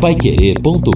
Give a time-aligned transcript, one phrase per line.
[0.00, 0.92] Paiquerê.com.br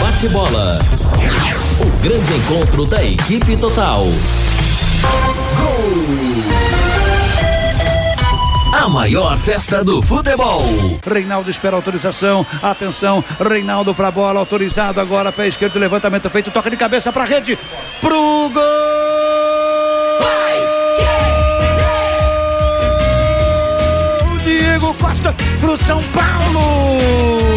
[0.00, 0.78] Bate bola.
[1.80, 4.04] O grande encontro da equipe total.
[8.72, 10.62] A maior festa do futebol.
[11.06, 12.46] Reinaldo espera autorização.
[12.62, 17.58] Atenção, Reinaldo pra bola, autorizado agora, pé esquerdo, levantamento feito, toca de cabeça pra rede.
[18.00, 18.83] Pro gol!
[25.64, 27.53] Pro São Paulo!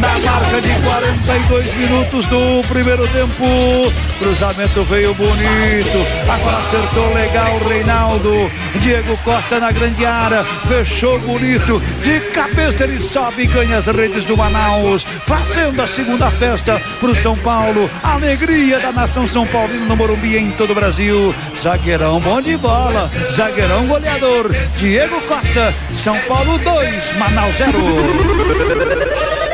[0.00, 3.92] Na marca de 42 minutos do primeiro tempo.
[4.18, 6.06] Cruzamento veio bonito.
[6.28, 8.50] Agora acertou legal Reinaldo.
[8.80, 10.44] Diego Costa na grande área.
[10.68, 11.82] Fechou bonito.
[12.02, 15.04] De cabeça ele sobe e ganha as redes do Manaus.
[15.26, 17.90] Fazendo a segunda festa para o São Paulo.
[18.02, 21.34] Alegria da nação São Paulino no Morumbi em todo o Brasil.
[21.60, 23.10] Zagueirão bom de bola.
[23.34, 24.50] Zagueirão goleador.
[24.76, 25.74] Diego Costa.
[25.92, 29.47] São Paulo 2, Manaus 0.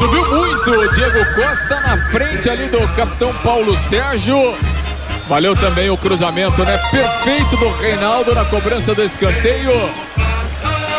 [0.00, 4.56] Subiu muito o Diego Costa na frente ali do capitão Paulo Sérgio.
[5.28, 6.78] Valeu também o cruzamento, né?
[6.90, 9.90] Perfeito do Reinaldo na cobrança do escanteio.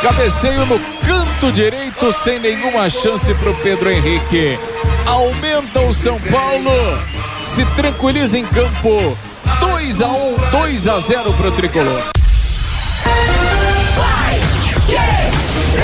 [0.03, 4.59] Cabeceio no canto direito, sem nenhuma chance para o Pedro Henrique.
[5.07, 6.71] Aumenta o São Paulo,
[7.41, 9.17] se tranquiliza em campo.
[9.59, 12.20] 2 a 1, 2 a 0 para o tricolor.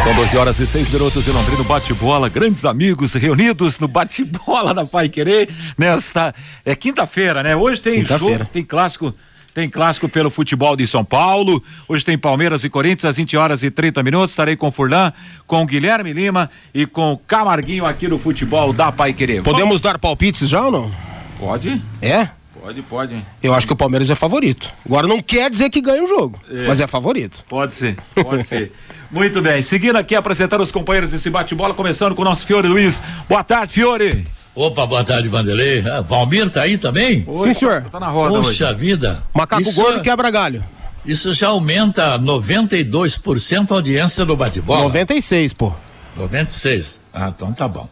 [0.08, 4.86] São 12 horas e 6 minutos em Londrina, bate-bola, grandes amigos reunidos no bate-bola da
[4.86, 7.58] Pai Querer, nesta, é quinta-feira, né?
[7.58, 9.14] Hoje tem jogo, tem clássico,
[9.54, 13.64] tem clássico pelo futebol de São Paulo, hoje tem Palmeiras e Corinthians às 20 horas
[13.64, 15.12] e 30 minutos, estarei com o Furlan,
[15.46, 19.44] com o Guilherme Lima e com o Camarguinho aqui no futebol da Pai Querer.
[19.44, 19.82] Podemos Vamos...
[19.82, 20.92] dar palpites já ou não?
[21.38, 21.82] Pode.
[22.02, 22.30] É?
[22.62, 23.26] Pode, pode.
[23.44, 24.72] Eu acho que o Palmeiras é favorito.
[24.86, 26.66] Agora não quer dizer que ganha o jogo, é.
[26.66, 27.44] mas é favorito.
[27.50, 28.72] Pode ser, pode ser.
[29.12, 29.62] Muito bem.
[29.64, 33.02] Seguindo aqui, apresentar os companheiros desse bate-bola, começando com o nosso Fiore Luiz.
[33.30, 34.28] Boa tarde, Fiore.
[34.54, 35.88] Opa, boa tarde, Vanderlei.
[35.88, 37.24] Ah, Valmir tá aí também?
[37.28, 37.84] Oi, Sim, senhor.
[37.92, 38.80] Tá na roda Poxa hoje.
[38.80, 39.24] vida.
[39.34, 40.64] Macaco isso, gordo quebra galho.
[41.06, 44.82] Isso já aumenta 92% a audiência do bate-bola.
[44.82, 45.74] 96, pô.
[46.18, 47.00] 96.
[47.14, 47.88] Ah, então tá bom.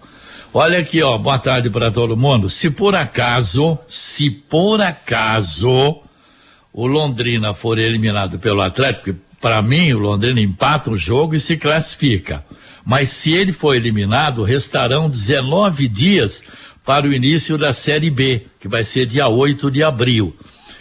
[0.53, 2.49] Olha aqui, ó, boa tarde para todo mundo.
[2.49, 6.01] Se por acaso, se por acaso
[6.73, 9.15] o Londrina for eliminado pelo Atlético,
[9.45, 12.43] para mim o Londrina empata o jogo e se classifica.
[12.83, 16.41] Mas se ele for eliminado, restarão 19 dias
[16.83, 20.35] para o início da Série B, que vai ser dia 8 de abril.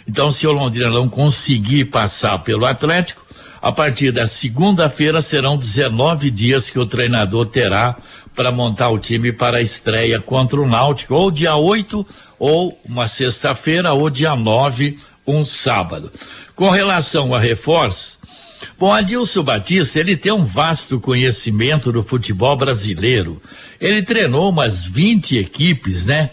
[0.07, 3.23] Então, se o Londrina não conseguir passar pelo Atlético,
[3.61, 7.95] a partir da segunda-feira serão 19 dias que o treinador terá
[8.33, 12.03] para montar o time para a estreia contra o Náutico, ou dia 8,
[12.39, 14.97] ou uma sexta-feira, ou dia 9,
[15.27, 16.11] um sábado.
[16.55, 18.14] Com relação a reforços,
[18.77, 23.41] bom, Adilson Batista, ele tem um vasto conhecimento do futebol brasileiro.
[23.79, 26.31] Ele treinou umas 20 equipes, né?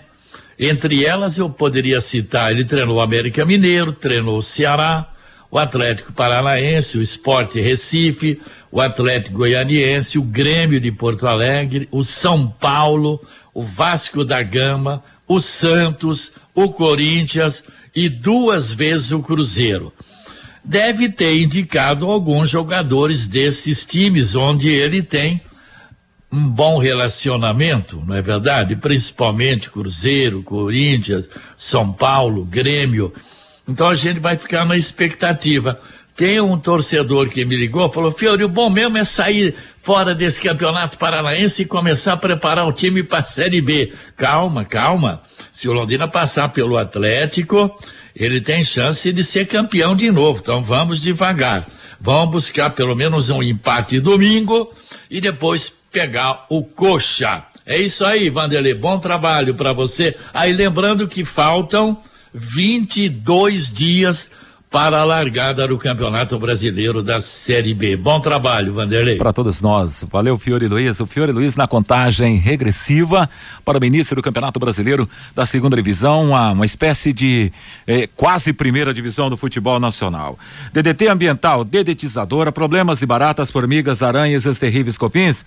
[0.59, 5.13] Entre elas eu poderia citar, ele treinou o América Mineiro, treinou o Ceará,
[5.51, 12.05] o Atlético Paranaense, o Esporte Recife, o Atlético Goianiense, o Grêmio de Porto Alegre, o
[12.05, 13.21] São Paulo,
[13.53, 17.63] o Vasco da Gama, o Santos, o Corinthians
[17.95, 19.93] e duas vezes o Cruzeiro.
[20.65, 25.41] Deve ter indicado alguns jogadores desses times onde ele tem
[26.33, 28.75] um bom relacionamento, não é verdade?
[28.75, 33.13] Principalmente Cruzeiro, Corinthians, São Paulo, Grêmio.
[33.69, 35.79] Então a gente vai ficar na expectativa.
[36.17, 40.41] Tem um torcedor que me ligou, falou, Fiori, o bom mesmo é sair fora desse
[40.41, 43.93] campeonato paranaense e começar a preparar o time para a Série B.
[44.17, 45.23] Calma, calma.
[45.53, 47.79] Se o Londrina passar pelo Atlético,
[48.15, 50.41] ele tem chance de ser campeão de novo.
[50.43, 51.67] Então vamos devagar.
[52.01, 54.73] Vamos buscar pelo menos um empate domingo
[55.11, 57.45] e depois pegar o coxa.
[57.65, 58.75] É isso aí, Vanderlei.
[58.75, 60.17] Bom trabalho para você.
[60.35, 62.03] Aí lembrando que faltam
[62.35, 64.31] 22 dias
[64.73, 67.95] para a largada do Campeonato Brasileiro da Série B.
[67.95, 69.19] Bom trabalho, Vanderlei.
[69.19, 70.03] Para todos nós.
[70.11, 70.99] Valeu, Fiore Luiz.
[70.99, 73.29] O Fiore Luiz na contagem regressiva
[73.67, 77.53] para o início do Campeonato Brasileiro da Segunda Divisão, uma, uma espécie de
[77.87, 80.39] eh, quase primeira divisão do futebol nacional.
[80.73, 85.45] DDT ambiental, dedetizadora, problemas de baratas, formigas, aranhas, os terríveis copins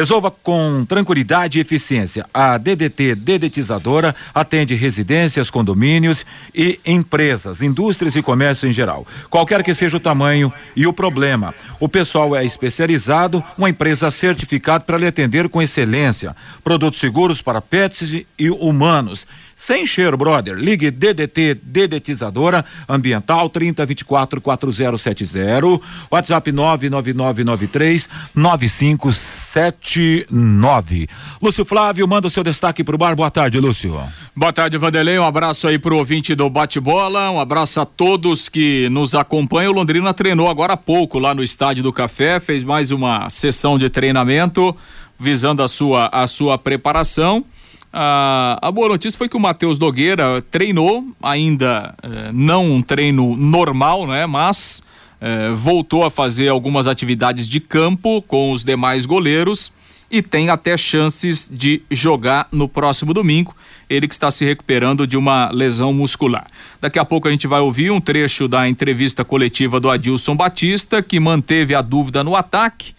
[0.00, 2.24] Resolva com tranquilidade e eficiência.
[2.32, 6.24] A DDT Dedetizadora atende residências, condomínios
[6.54, 9.06] e empresas, indústrias e comércio em geral.
[9.28, 14.84] Qualquer que seja o tamanho e o problema, o pessoal é especializado, uma empresa certificada
[14.84, 16.34] para lhe atender com excelência.
[16.64, 19.26] Produtos seguros para pets e humanos
[19.60, 20.56] sem cheiro, brother.
[20.56, 25.80] Ligue DDT Dedetizadora Ambiental 3024 4070.
[26.10, 31.06] WhatsApp 99993 9579.
[31.42, 33.14] Lúcio Flávio, manda o seu destaque pro bar.
[33.14, 34.00] Boa tarde, Lúcio.
[34.34, 35.18] Boa tarde, Vanderlei.
[35.18, 37.30] Um abraço aí pro ouvinte do Bate-Bola.
[37.30, 39.72] Um abraço a todos que nos acompanham.
[39.72, 43.76] O Londrina treinou agora há pouco lá no Estádio do Café, fez mais uma sessão
[43.76, 44.74] de treinamento
[45.18, 47.44] visando a sua a sua preparação.
[47.92, 53.36] A, a boa notícia foi que o Matheus Nogueira treinou, ainda eh, não um treino
[53.36, 54.26] normal, né?
[54.26, 54.80] Mas
[55.20, 59.72] eh, voltou a fazer algumas atividades de campo com os demais goleiros
[60.08, 63.56] e tem até chances de jogar no próximo domingo.
[63.88, 66.46] Ele que está se recuperando de uma lesão muscular.
[66.80, 71.02] Daqui a pouco a gente vai ouvir um trecho da entrevista coletiva do Adilson Batista,
[71.02, 72.94] que manteve a dúvida no ataque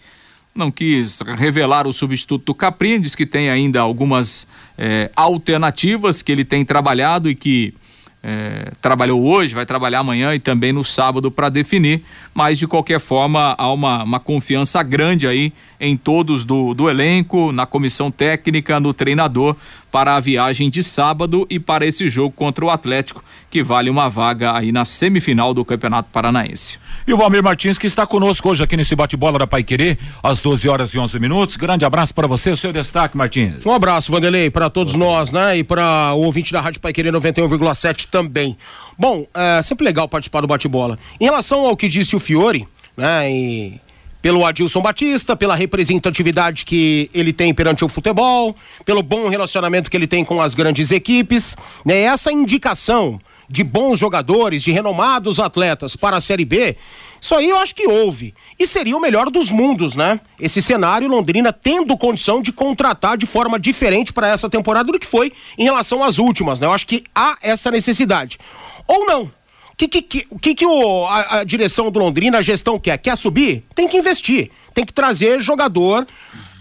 [0.54, 4.46] não quis revelar o substituto do Caprini, diz que tem ainda algumas
[4.76, 7.74] eh, alternativas que ele tem trabalhado e que
[8.22, 12.02] eh, trabalhou hoje, vai trabalhar amanhã e também no sábado para definir,
[12.32, 17.50] mas de qualquer forma há uma, uma confiança grande aí em todos do, do elenco,
[17.50, 19.56] na comissão técnica, no treinador,
[19.92, 24.08] para a viagem de sábado e para esse jogo contra o Atlético, que vale uma
[24.08, 26.78] vaga aí na semifinal do Campeonato Paranaense.
[27.06, 30.40] E o Valmir Martins, que está conosco hoje aqui nesse bate-bola da Pai Querer, às
[30.40, 31.56] 12 horas e 11 minutos.
[31.56, 33.66] Grande abraço para você, seu destaque, Martins.
[33.66, 35.58] Um abraço, Vanderlei, para todos nós, né?
[35.58, 38.56] E para o ouvinte da Rádio Pai Querer 91,7 também.
[38.98, 40.98] Bom, é sempre legal participar do bate-bola.
[41.20, 42.66] Em relação ao que disse o Fiore,
[42.96, 43.30] né?
[43.30, 43.80] E
[44.22, 48.54] pelo Adilson Batista, pela representatividade que ele tem perante o futebol,
[48.84, 52.02] pelo bom relacionamento que ele tem com as grandes equipes, né?
[52.02, 56.76] Essa indicação de bons jogadores, de renomados atletas para a Série B,
[57.20, 58.32] isso aí eu acho que houve.
[58.58, 60.20] E seria o melhor dos mundos, né?
[60.40, 65.06] Esse cenário, Londrina tendo condição de contratar de forma diferente para essa temporada do que
[65.06, 66.66] foi em relação às últimas, né?
[66.66, 68.38] Eu acho que há essa necessidade.
[68.86, 69.30] Ou não
[69.76, 72.98] que, que, que, que, que o, a, a, direção do Londrina, a gestão quer?
[72.98, 73.64] Quer subir?
[73.74, 74.50] Tem que investir.
[74.74, 76.06] Tem que trazer jogador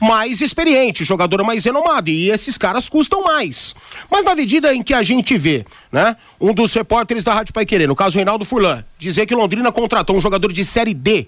[0.02, 2.10] mais experiente, jogador mais renomado.
[2.10, 3.76] E esses caras custam mais.
[4.10, 6.16] Mas na medida em que a gente vê, né?
[6.40, 10.16] Um dos repórteres da Rádio Pai Querer, no caso Reinaldo Furlan, dizer que Londrina contratou
[10.16, 11.28] um jogador de Série D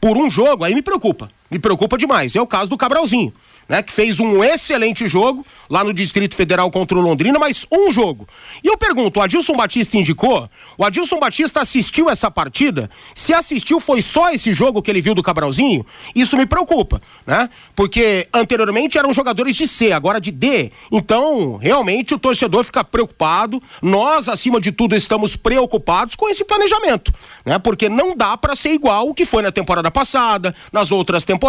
[0.00, 1.30] por um jogo, aí me preocupa.
[1.52, 2.34] Me preocupa demais.
[2.34, 3.30] É o caso do Cabralzinho
[3.68, 3.82] né?
[3.82, 8.28] Que fez um excelente jogo lá no Distrito Federal contra o Londrina, mas um jogo.
[8.62, 10.48] E eu pergunto, o Adilson Batista indicou?
[10.76, 12.90] O Adilson Batista assistiu essa partida?
[13.14, 15.86] Se assistiu, foi só esse jogo que ele viu do Cabralzinho?
[16.14, 17.48] Isso me preocupa, né?
[17.74, 20.70] Porque anteriormente eram jogadores de C, agora de D.
[20.90, 23.62] Então, realmente o torcedor fica preocupado.
[23.80, 27.12] Nós, acima de tudo, estamos preocupados com esse planejamento,
[27.44, 27.58] né?
[27.58, 31.41] Porque não dá para ser igual o que foi na temporada passada, nas outras temporadas.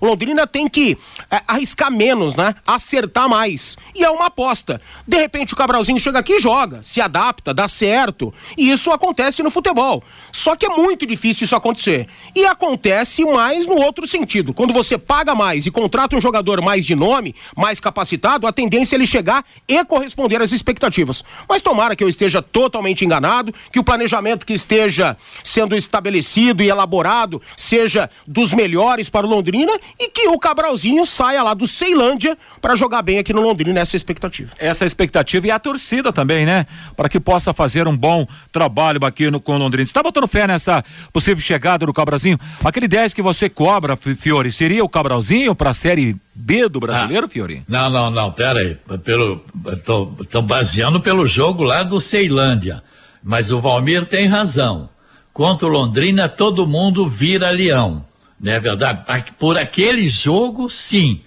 [0.00, 0.98] O Londrina tem que
[1.30, 2.54] é, arriscar menos, né?
[2.66, 3.76] Acertar mais.
[3.94, 4.80] E é uma aposta.
[5.06, 8.32] De repente o Cabralzinho chega aqui e joga, se adapta, dá certo.
[8.56, 10.02] E isso acontece no futebol.
[10.32, 12.08] Só que é muito difícil isso acontecer.
[12.34, 14.52] E acontece mais no outro sentido.
[14.52, 18.94] Quando você paga mais e contrata um jogador mais de nome, mais capacitado, a tendência
[18.94, 21.24] é ele chegar e corresponder às expectativas.
[21.48, 26.68] Mas tomara que eu esteja totalmente enganado, que o planejamento que esteja sendo estabelecido e
[26.68, 31.66] elaborado seja dos melhores para o Londrina e que o Cabralzinho saia saia lá do
[31.66, 34.54] Ceilândia para jogar bem aqui no Londrina, essa é a expectativa.
[34.58, 36.66] Essa é a expectativa e a torcida também, né?
[36.96, 39.86] Para que possa fazer um bom trabalho aqui no, com o Londrina.
[39.86, 42.38] Você tá botando fé nessa possível chegada do Cabralzinho?
[42.64, 47.26] Aquele 10 que você cobra, Fiore, seria o Cabralzinho para a Série B do brasileiro,
[47.26, 47.62] ah, Fiore?
[47.68, 48.76] Não, não, não, pera aí.
[49.04, 49.44] Pelo,
[49.84, 52.82] tô, baseando pelo jogo lá do Ceilândia.
[53.22, 54.88] Mas o Valmir tem razão.
[55.32, 58.07] Contra o Londrina, todo mundo vira leão.
[58.40, 59.04] Não é verdade?
[59.38, 61.20] Por aquele jogo, sim.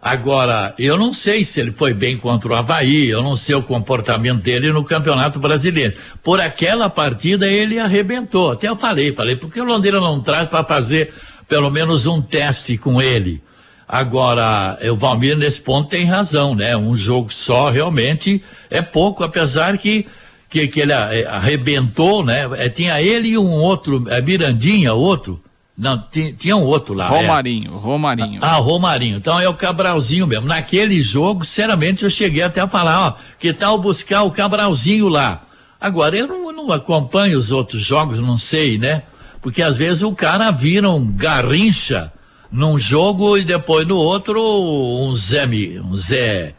[0.00, 3.62] Agora, eu não sei se ele foi bem contra o Havaí, eu não sei o
[3.62, 5.94] comportamento dele no Campeonato Brasileiro.
[6.22, 8.52] Por aquela partida ele arrebentou.
[8.52, 11.12] Até eu falei, falei, porque o Londrina não traz para fazer
[11.48, 13.42] pelo menos um teste com ele.
[13.88, 16.76] Agora, o Valmir nesse ponto tem razão, né?
[16.76, 20.06] Um jogo só realmente é pouco, apesar que
[20.54, 22.48] que, que ele arrebentou, né?
[22.58, 25.42] É, tinha ele e um outro, é Mirandinha, outro,
[25.76, 26.04] não,
[26.38, 27.08] tinha, um outro lá.
[27.08, 27.76] Romarinho, é.
[27.76, 28.38] Romarinho.
[28.40, 29.16] Ah, Romarinho.
[29.16, 30.46] Então é o Cabralzinho mesmo.
[30.46, 35.42] Naquele jogo, sinceramente, eu cheguei até a falar, ó, que tal buscar o Cabralzinho lá?
[35.80, 39.02] Agora, eu não, não acompanho os outros jogos, não sei, né?
[39.42, 42.12] Porque às vezes o cara vira um garrincha
[42.50, 45.44] num jogo e depois no outro um Zé,
[45.84, 46.54] um Zé,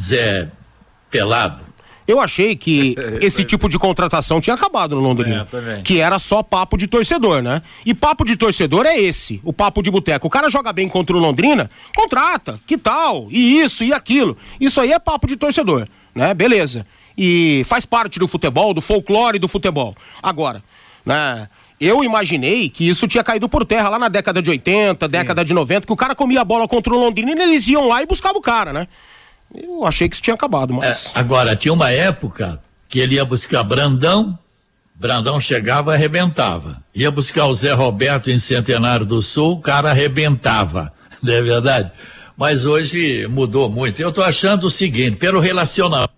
[0.00, 0.48] Zé
[1.10, 1.62] pelado.
[2.06, 5.48] Eu achei que esse tipo de contratação tinha acabado no Londrina.
[5.52, 7.62] É, que era só papo de torcedor, né?
[7.84, 10.26] E papo de torcedor é esse, o papo de boteco.
[10.26, 13.28] O cara joga bem contra o Londrina, contrata, que tal?
[13.30, 14.36] E isso e aquilo.
[14.60, 16.34] Isso aí é papo de torcedor, né?
[16.34, 16.86] Beleza.
[17.16, 19.94] E faz parte do futebol, do folclore do futebol.
[20.22, 20.62] Agora,
[21.04, 21.48] né?
[21.80, 25.10] Eu imaginei que isso tinha caído por terra lá na década de 80, Sim.
[25.10, 27.88] década de 90, que o cara comia a bola contra o Londrina e eles iam
[27.88, 28.86] lá e buscavam o cara, né?
[29.54, 31.12] Eu achei que isso tinha acabado, mas.
[31.14, 34.38] É, agora, tinha uma época que ele ia buscar Brandão,
[34.94, 36.82] Brandão chegava e arrebentava.
[36.94, 40.92] Ia buscar o Zé Roberto em Centenário do Sul, o cara arrebentava.
[41.22, 41.90] Não é verdade?
[42.36, 44.00] Mas hoje mudou muito.
[44.00, 46.12] Eu estou achando o seguinte, pelo relacionamento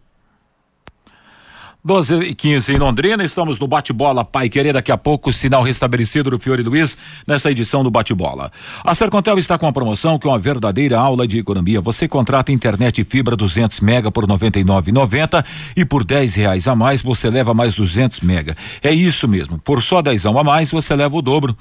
[1.86, 4.72] 12 e 15 em Londrina, estamos no bate-bola Pai Querer.
[4.72, 8.50] Daqui a pouco, sinal restabelecido do Fiore Luiz nessa edição do bate-bola.
[8.82, 11.80] A Sercontel está com uma promoção que é uma verdadeira aula de economia.
[11.80, 15.44] Você contrata internet e fibra 200 mega por 99,90
[15.76, 18.56] e por 10 reais a mais você leva mais 200 mega.
[18.82, 19.56] É isso mesmo.
[19.56, 21.56] Por só 10 a mais você leva o dobro.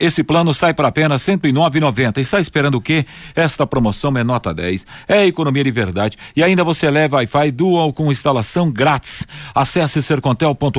[0.00, 2.18] Esse, plano sai por apenas 109,90.
[2.18, 3.06] Está esperando o quê?
[3.36, 4.84] Esta promoção é nota 10.
[5.06, 6.18] É economia de verdade.
[6.34, 9.11] E ainda você leva Wi-Fi Dual com instalação grátis
[9.54, 10.78] Acesse sercontel.com.br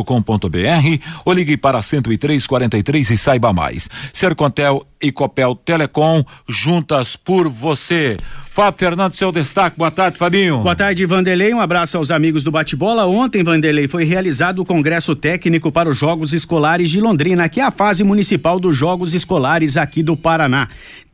[1.26, 3.90] ou ligue para 10343 e saiba mais.
[4.14, 8.18] Sercontel e Copel Telecom, juntas por você.
[8.52, 9.78] Fábio Fernando, seu destaque.
[9.78, 10.60] Boa tarde, Fabinho.
[10.60, 11.54] Boa tarde, Vanderlei.
[11.54, 13.08] Um abraço aos amigos do Bate-Bola.
[13.08, 17.64] Ontem, Vanderlei, foi realizado o Congresso Técnico para os Jogos Escolares de Londrina, que é
[17.64, 20.70] a fase municipal dos Jogos Escolares aqui do Paraná.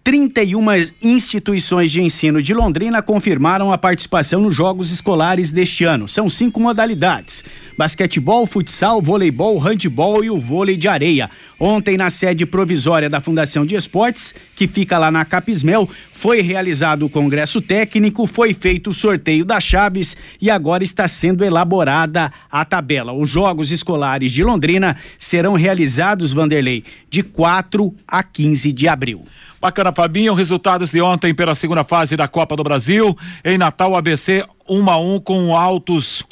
[0.10, 0.66] 31
[1.04, 6.08] instituições de ensino de Londrina confirmaram a participação nos Jogos Escolares deste ano.
[6.08, 7.44] São cinco modalidades:
[7.78, 11.30] basquetebol, futsal, voleibol, handebol e o vôlei de areia.
[11.60, 17.06] Ontem, na sede provisória da Fundação de Esportes, que fica lá na Capismel, foi realizado
[17.06, 22.66] o congresso técnico, foi feito o sorteio das chaves e agora está sendo elaborada a
[22.66, 23.14] tabela.
[23.14, 29.24] Os Jogos Escolares de Londrina serão realizados, Vanderlei, de 4 a 15 de abril.
[29.62, 30.34] Bacana, Fabinho.
[30.34, 33.16] Resultados de ontem pela segunda fase da Copa do Brasil.
[33.44, 36.26] Em Natal, ABC 1 um a 1 um com Altos.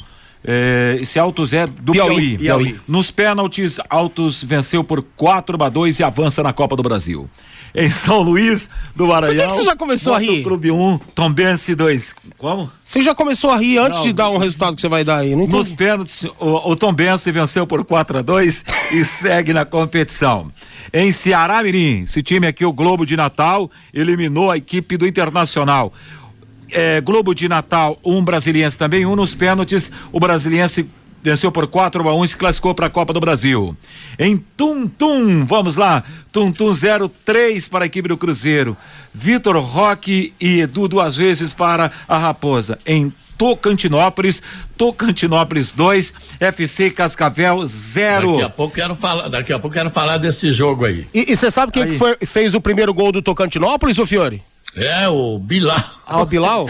[0.44, 2.36] É, esse Altos é do Piauí.
[2.36, 2.38] Piauí.
[2.38, 2.80] Piauí.
[2.86, 7.28] Nos pênaltis, Altos venceu por 4 a 2 e avança na Copa do Brasil.
[7.74, 9.46] Em São Luís do Maranhão.
[9.46, 10.42] Por que, que você já começou a rir?
[10.42, 12.14] Clube 1, Tombense 2.
[12.38, 12.70] Como?
[12.84, 15.18] Você já começou a rir antes Não, de dar um resultado que você vai dar
[15.18, 19.64] aí, não Nos pênaltis, o, o Tombense venceu por 4 a 2 e segue na
[19.64, 20.50] competição.
[20.92, 25.92] Em Ceará Mirim, esse time aqui, o Globo de Natal, eliminou a equipe do Internacional
[26.70, 30.88] é, Globo de Natal, um brasiliense também, um nos pênaltis, o brasiliense
[31.22, 33.76] venceu por 4 a 1 um, e se classificou para a Copa do Brasil.
[34.18, 36.72] Em Tum Tum, vamos lá, Tum Tum
[37.24, 38.76] 03 para a equipe do Cruzeiro.
[39.12, 42.78] Vitor Roque e Edu duas vezes para a Raposa.
[42.86, 44.42] Em Tocantinópolis,
[44.76, 48.32] Tocantinópolis 2, FC Cascavel 0.
[48.32, 51.06] Daqui a pouco quero falar, daqui a pouco quero falar desse jogo aí.
[51.14, 54.42] E você sabe quem que foi, fez o primeiro gol do Tocantinópolis, ô Fiore?
[54.78, 55.76] É, o Bilal.
[56.06, 56.66] Ah, o Bilal?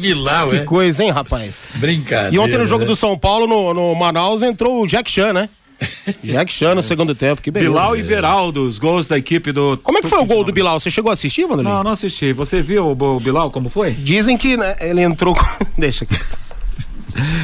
[0.00, 0.64] Bilal, Que é.
[0.64, 1.68] coisa, hein, rapaz?
[1.74, 2.34] Brincadeira.
[2.34, 2.86] E ontem no jogo né?
[2.86, 5.48] do São Paulo, no, no Manaus, entrou o Jack Chan, né?
[6.24, 7.70] Jack Chan no segundo tempo, que beleza.
[7.70, 9.78] Bilal e Veraldo, os gols da equipe do.
[9.82, 10.80] Como é que foi o gol do Bilal?
[10.80, 11.72] Você chegou a assistir, Vanderlei?
[11.72, 12.32] Não, não assisti.
[12.32, 13.90] Você viu o Bilal como foi?
[13.90, 15.36] Dizem que né, ele entrou.
[15.76, 16.38] Deixa quieto.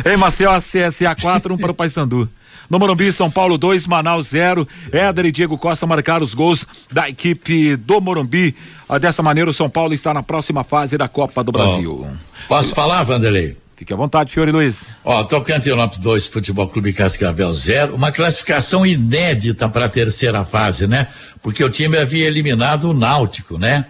[0.04, 2.28] Em Maceió, CSA 4, um para o Paysandu.
[2.72, 4.66] No Morumbi, São Paulo 2, Manaus 0.
[4.90, 8.56] Éder e Diego Costa marcaram os gols da equipe do Morumbi.
[8.88, 12.08] Ah, dessa maneira, o São Paulo está na próxima fase da Copa do Brasil.
[12.10, 12.16] Oh.
[12.48, 13.58] Posso falar, Vanderlei?
[13.76, 14.90] Fique à vontade, Fiore Luiz.
[15.04, 17.94] Ó, Tocantinópolis 2, Futebol Clube Cascavel 0.
[17.94, 21.08] Uma classificação inédita para a terceira fase, né?
[21.42, 23.84] Porque o time havia eliminado o Náutico, né?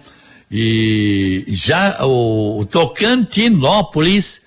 [0.51, 4.42] E já o, o Tocantinópolis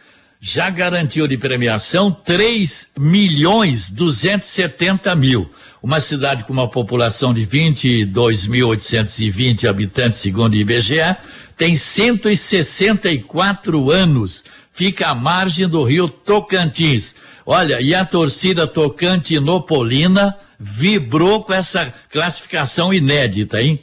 [0.46, 5.50] já garantiu de premiação 3 milhões 270 mil.
[5.82, 11.16] Uma cidade com uma população de 22.820 habitantes, segundo o IBGE,
[11.56, 14.44] tem 164 anos.
[14.70, 17.16] Fica à margem do rio Tocantins.
[17.44, 23.82] Olha, e a torcida tocantinopolina vibrou com essa classificação inédita, hein?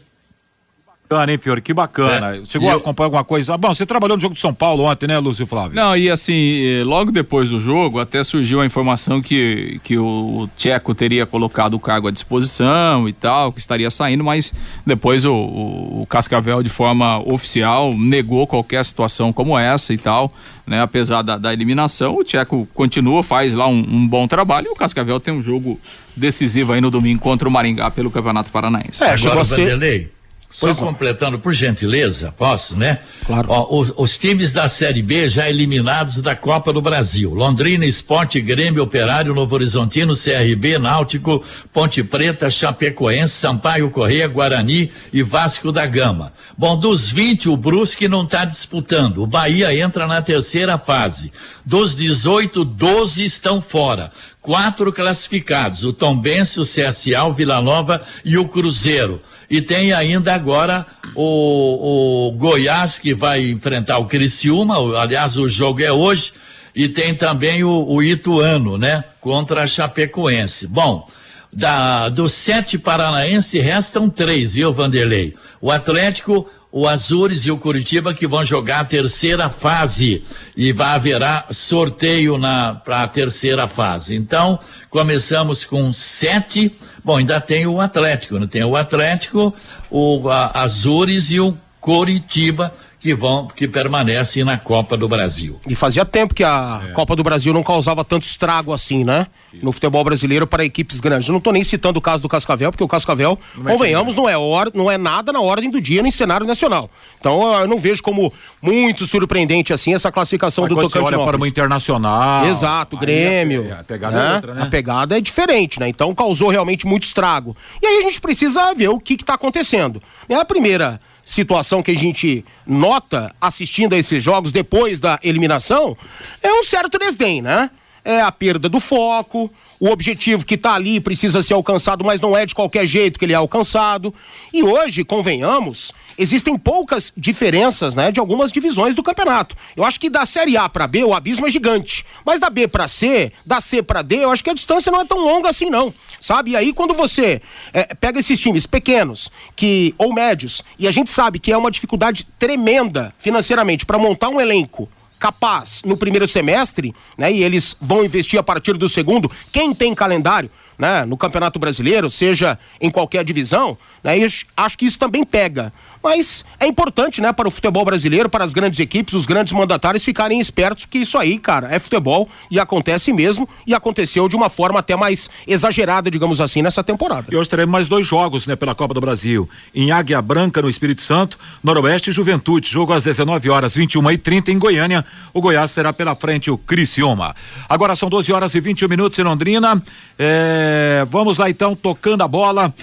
[1.09, 1.61] Bacana, hein, Fiore?
[1.61, 2.37] Que bacana.
[2.37, 2.45] É.
[2.45, 3.53] Chegou a acompanhar alguma coisa?
[3.53, 5.75] Ah, bom, você trabalhou no jogo de São Paulo ontem, né, Lúcio Flávio?
[5.75, 10.95] Não, e assim, logo depois do jogo, até surgiu a informação que, que o Tcheco
[10.95, 14.53] teria colocado o cargo à disposição e tal, que estaria saindo, mas
[14.85, 20.31] depois o, o, Cascavel, de forma oficial, negou qualquer situação como essa e tal,
[20.65, 20.81] né?
[20.81, 24.75] Apesar da, da eliminação, o Tcheco continua, faz lá um, um bom trabalho e o
[24.75, 25.79] Cascavel tem um jogo
[26.15, 29.03] decisivo aí no domingo contra o Maringá pelo Campeonato Paranaense.
[29.03, 30.09] É, Agora, Vanderlei,
[30.53, 32.99] Só pois completando, por gentileza, posso, né?
[33.25, 33.47] Claro.
[33.49, 37.33] Ó, os, os, times da Série B já eliminados da Copa do Brasil.
[37.33, 41.43] Londrina, Esporte, Grêmio, Operário, Novo Horizontino, CRB, Náutico,
[41.73, 46.31] Ponte Preta, Chapecoense, Sampaio Correia, Guarani e Vasco da Gama.
[46.55, 49.23] Bom, dos 20, o Brusque não está disputando.
[49.23, 51.33] O Bahia entra na terceira fase.
[51.65, 54.11] Dos 18, 12 estão fora
[54.43, 59.19] quatro classificados: o Tombense, o CSA, o Vila Nova e o Cruzeiro.
[59.49, 60.85] E tem ainda agora
[61.15, 66.33] o, o Goiás que vai enfrentar o Criciúma, aliás, o jogo é hoje,
[66.75, 69.03] e tem também o, o Ituano, né?
[69.21, 70.67] Contra a Chapecoense.
[70.67, 71.07] Bom,
[71.51, 75.35] da, dos sete paranaenses restam três, viu, Vanderlei?
[75.61, 80.23] O Atlético, o Azures e o Curitiba que vão jogar a terceira fase
[80.57, 84.15] e vai haverá sorteio na para a terceira fase.
[84.15, 86.75] Então, começamos com sete.
[87.03, 88.47] Bom, ainda tem o Atlético, né?
[88.49, 89.53] Tem o Atlético,
[89.91, 92.73] o a, Azures e o Curitiba
[93.03, 95.59] que vão que permanecem na Copa do Brasil.
[95.67, 96.91] E fazia tempo que a é.
[96.93, 99.27] Copa do Brasil não causava tanto estrago assim, né?
[99.61, 101.27] No futebol brasileiro para equipes grandes.
[101.27, 104.29] Eu não estou nem citando o caso do Cascavel, porque o Cascavel, não convenhamos, não
[104.29, 106.89] é hora, não é nada na ordem do dia no cenário nacional.
[107.19, 108.31] Então eu não vejo como
[108.61, 111.11] muito surpreendente assim essa classificação Mas do Tocantins.
[111.11, 112.45] olha para uma internacional.
[112.45, 113.73] Exato, Grêmio.
[113.73, 114.31] A, a pegada é né?
[114.31, 114.61] é outra, né?
[114.61, 115.89] A pegada é diferente, né?
[115.89, 117.53] Então causou realmente muito estrago.
[117.81, 120.01] E aí a gente precisa ver o que está acontecendo.
[120.29, 125.97] É a primeira situação que a gente nota assistindo a esses jogos depois da eliminação
[126.41, 127.69] é um certo desdém, né?
[128.03, 129.49] É a perda do foco,
[129.83, 133.25] o objetivo que está ali precisa ser alcançado, mas não é de qualquer jeito que
[133.25, 134.15] ele é alcançado.
[134.53, 139.57] E hoje, convenhamos, existem poucas diferenças, né, de algumas divisões do campeonato.
[139.75, 142.65] Eu acho que da Série A para B o abismo é gigante, mas da B
[142.65, 145.49] para C, da C para D, eu acho que a distância não é tão longa
[145.49, 146.51] assim não, sabe?
[146.51, 147.41] E aí quando você
[147.73, 151.69] é, pega esses times pequenos, que ou médios, e a gente sabe que é uma
[151.69, 154.87] dificuldade tremenda financeiramente para montar um elenco
[155.23, 157.31] capaz no primeiro semestre, né?
[157.31, 159.31] E eles vão investir a partir do segundo.
[159.53, 160.51] Quem tem calendário,
[160.83, 161.05] né?
[161.05, 164.19] No Campeonato Brasileiro, seja em qualquer divisão, né?
[164.19, 164.25] E
[164.57, 165.71] acho que isso também pega.
[166.03, 170.03] Mas é importante, né, para o futebol brasileiro, para as grandes equipes, os grandes mandatários
[170.03, 174.49] ficarem espertos que isso aí, cara, é futebol e acontece mesmo e aconteceu de uma
[174.49, 177.27] forma até mais exagerada, digamos assim, nessa temporada.
[177.31, 179.49] E hoje teremos mais dois jogos, né, pela Copa do Brasil.
[179.73, 182.67] Em Águia Branca, no Espírito Santo, Noroeste e Juventude.
[182.67, 185.05] Jogo às 19 horas, 21 e 30 em Goiânia.
[185.33, 187.33] O Goiás terá pela frente o Criciúma.
[187.69, 189.81] Agora são 12 horas e 21 minutos em Londrina.
[190.19, 190.72] É,
[191.09, 192.73] vamos lá então, tocando a bola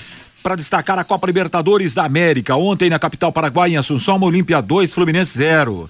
[0.42, 2.56] para destacar a Copa Libertadores da América.
[2.56, 5.88] Ontem na capital paraguaia, em Assunção, Olímpia 2, Fluminense 0.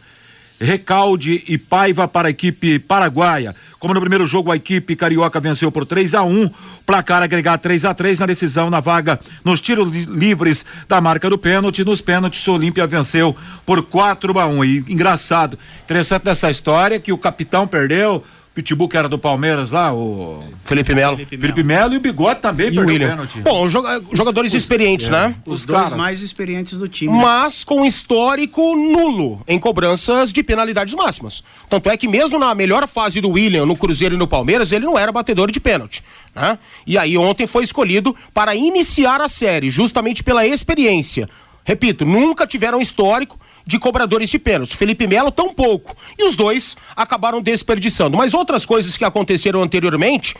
[0.62, 3.56] Recalde e Paiva para a equipe paraguaia.
[3.78, 6.50] Como no primeiro jogo a equipe carioca venceu por 3 a 1,
[6.84, 11.38] placar agregar 3 a 3 na decisão na vaga nos tiros livres da marca do
[11.38, 11.82] pênalti.
[11.82, 13.34] Nos pênaltis o Olímpia venceu
[13.64, 14.64] por 4 a 1.
[14.66, 19.94] E engraçado, interessante dessa história que o capitão perdeu, Pitbull que era do Palmeiras lá,
[19.94, 21.16] o Felipe Melo.
[21.16, 23.40] Felipe Melo e o Bigode também e perdeu o pênalti.
[23.40, 25.10] Bom, jogadores os, experientes, é.
[25.10, 25.36] né?
[25.46, 25.96] Os, os dois caras.
[25.96, 27.12] mais experientes do time.
[27.12, 31.44] Mas com histórico nulo em cobranças de penalidades máximas.
[31.68, 34.84] Tanto é que mesmo na melhor fase do William no Cruzeiro e no Palmeiras, ele
[34.84, 36.02] não era batedor de pênalti.
[36.34, 36.58] Né?
[36.84, 41.28] E aí ontem foi escolhido para iniciar a série, justamente pela experiência.
[41.64, 43.38] Repito, nunca tiveram histórico
[43.70, 44.76] de cobradores de pênaltis.
[44.76, 45.96] Felipe Melo tão pouco.
[46.18, 48.16] E os dois acabaram desperdiçando.
[48.16, 50.34] Mas outras coisas que aconteceram anteriormente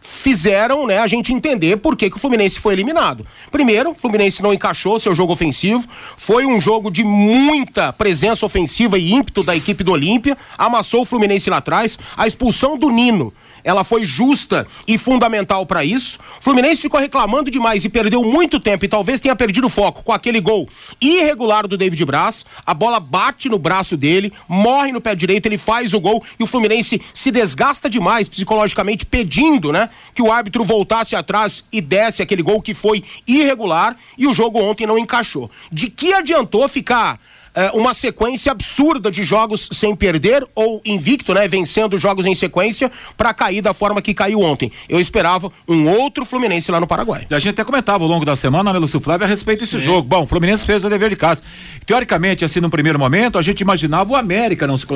[0.00, 3.24] fizeram né, a gente entender por que, que o Fluminense foi eliminado.
[3.52, 8.98] Primeiro, o Fluminense não encaixou seu jogo ofensivo, foi um jogo de muita presença ofensiva
[8.98, 13.32] e ímpeto da equipe do Olímpia, amassou o Fluminense lá atrás, a expulsão do Nino
[13.64, 16.18] ela foi justa e fundamental para isso.
[16.40, 20.02] O Fluminense ficou reclamando demais e perdeu muito tempo e talvez tenha perdido o foco
[20.02, 20.68] com aquele gol
[21.00, 22.44] irregular do David Braz.
[22.64, 26.42] A bola bate no braço dele, morre no pé direito, ele faz o gol e
[26.42, 32.22] o Fluminense se desgasta demais psicologicamente pedindo, né, que o árbitro voltasse atrás e desse
[32.22, 35.50] aquele gol que foi irregular e o jogo ontem não encaixou.
[35.70, 37.20] De que adiantou ficar
[37.54, 41.46] é, uma sequência absurda de jogos sem perder ou invicto, né?
[41.46, 44.72] Vencendo jogos em sequência para cair da forma que caiu ontem.
[44.88, 47.26] Eu esperava um outro Fluminense lá no Paraguai.
[47.30, 49.84] A gente até comentava ao longo da semana, né, Lúcio Flávio, a respeito desse Sim.
[49.84, 50.08] jogo.
[50.08, 51.42] Bom, o Fluminense fez o dever de casa.
[51.84, 54.86] Teoricamente, assim, no primeiro momento, a gente imaginava o América não se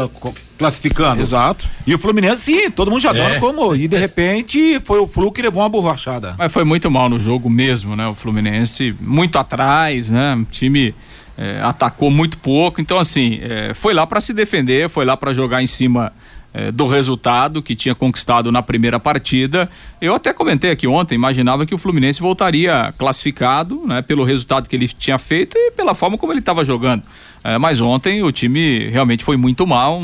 [0.56, 1.20] classificando.
[1.20, 1.68] Exato.
[1.86, 3.38] E o Fluminense, sim, todo mundo já é.
[3.38, 3.74] como.
[3.74, 6.34] E de repente foi o Flu que levou uma borrachada.
[6.38, 8.06] Mas foi muito mal no jogo mesmo, né?
[8.06, 10.44] O Fluminense muito atrás, né?
[10.50, 10.94] Time
[11.36, 12.80] é, atacou muito pouco.
[12.80, 16.12] Então, assim, é, foi lá para se defender, foi lá para jogar em cima
[16.58, 19.68] eh, do resultado que tinha conquistado na primeira partida.
[20.00, 24.74] Eu até comentei aqui ontem, imaginava que o Fluminense voltaria classificado, né, pelo resultado que
[24.74, 27.02] ele tinha feito e pela forma como ele estava jogando.
[27.44, 30.00] É, mas ontem o time realmente foi muito mal,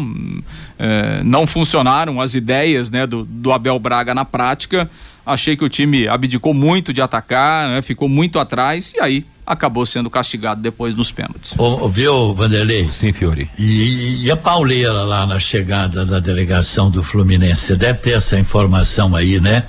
[0.79, 4.91] é, não funcionaram as ideias né, do, do Abel Braga na prática.
[5.25, 9.85] Achei que o time abdicou muito de atacar, né, ficou muito atrás e aí acabou
[9.85, 11.55] sendo castigado depois nos pênaltis.
[11.91, 12.89] Viu, Vanderlei?
[12.89, 13.51] Sim, Fiore.
[13.59, 18.39] E, e, a pauleira lá na chegada da delegação do Fluminense, você deve ter essa
[18.39, 19.65] informação aí, né?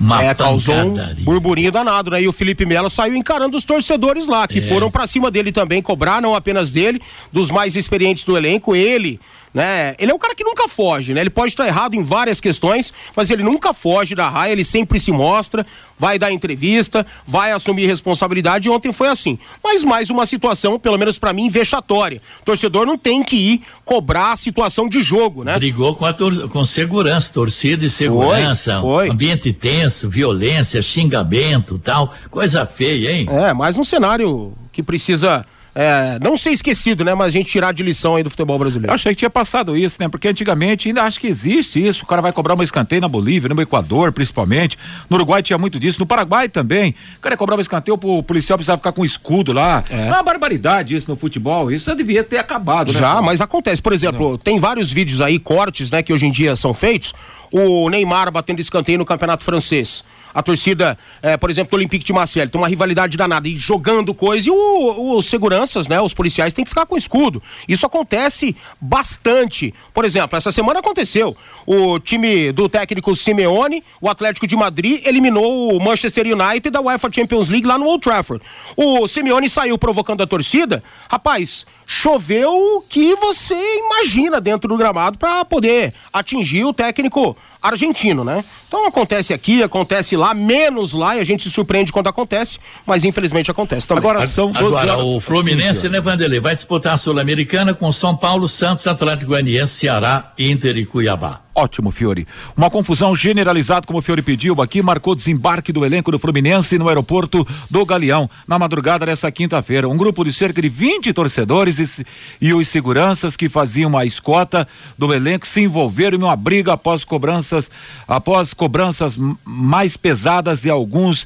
[0.00, 2.22] Uma é, causou um burburinho danado, né?
[2.22, 4.62] E o Felipe Melo saiu encarando os torcedores lá, que é.
[4.62, 7.00] foram para cima dele também, cobrar não apenas dele,
[7.32, 9.20] dos mais experientes do elenco, ele
[9.54, 9.94] né?
[10.00, 11.20] Ele é um cara que nunca foge, né?
[11.20, 14.98] Ele pode estar errado em várias questões, mas ele nunca foge da raia, ele sempre
[14.98, 15.64] se mostra,
[15.96, 18.66] vai dar entrevista, vai assumir responsabilidade.
[18.66, 19.38] E ontem foi assim.
[19.62, 22.20] Mas mais uma situação, pelo menos para mim, vexatória.
[22.42, 25.56] O torcedor não tem que ir cobrar a situação de jogo, né?
[25.56, 26.12] Brigou com, a
[26.50, 29.10] com segurança, torcida e segurança, foi, foi.
[29.10, 33.26] ambiente tenso, violência, xingamento, tal, coisa feia, hein?
[33.30, 37.14] É, mais um cenário que precisa é, não ser esquecido, né?
[37.14, 38.90] Mas a gente tirar de lição aí do futebol brasileiro.
[38.90, 40.08] Eu achei que tinha passado isso, né?
[40.08, 42.04] Porque antigamente ainda acho que existe isso.
[42.04, 44.78] O cara vai cobrar uma escanteio na Bolívia, no Equador, principalmente.
[45.10, 45.98] No Uruguai tinha muito disso.
[45.98, 46.94] No Paraguai também.
[47.16, 49.82] O cara ia cobrar uma escanteio, o policial precisava ficar com escudo lá.
[49.90, 50.08] É.
[50.08, 51.72] é uma barbaridade isso no futebol.
[51.72, 52.98] Isso já devia ter acabado, né?
[52.98, 53.82] Já, mas acontece.
[53.82, 54.38] Por exemplo, não.
[54.38, 56.02] tem vários vídeos aí, cortes, né?
[56.02, 57.12] Que hoje em dia são feitos.
[57.50, 60.04] O Neymar batendo escanteio no Campeonato Francês
[60.34, 64.12] a torcida, é, por exemplo, do Olympique de Marseille, tem uma rivalidade danada e jogando
[64.12, 67.42] coisa, e o, os seguranças, né, os policiais têm que ficar com escudo.
[67.68, 69.72] Isso acontece bastante.
[69.92, 71.36] Por exemplo, essa semana aconteceu.
[71.64, 77.08] O time do técnico Simeone, o Atlético de Madrid, eliminou o Manchester United da UEFA
[77.12, 78.42] Champions League lá no Old Trafford.
[78.76, 80.82] O Simeone saiu provocando a torcida.
[81.08, 88.24] Rapaz, choveu o que você imagina dentro do gramado para poder atingir o técnico argentino,
[88.24, 88.44] né?
[88.68, 93.04] Então acontece aqui, acontece lá, menos lá, e a gente se surpreende quando acontece, mas
[93.04, 94.02] infelizmente acontece também.
[94.02, 98.86] Agora são Agora, o Fluminense, né, Vanderlei, vai disputar a Sul-Americana com São Paulo, Santos,
[98.86, 101.43] Atlético Goianiense, Ceará, Inter e Cuiabá.
[101.56, 102.26] Ótimo, Fiore.
[102.56, 106.88] Uma confusão generalizada, como o Fiore pediu aqui, marcou desembarque do elenco do Fluminense no
[106.88, 109.88] aeroporto do Galeão, na madrugada dessa quinta-feira.
[109.88, 112.06] Um grupo de cerca de 20 torcedores e,
[112.40, 114.66] e os seguranças que faziam a escota
[114.98, 117.70] do elenco se envolveram em uma briga após cobranças,
[118.08, 121.24] após cobranças mais pesadas de alguns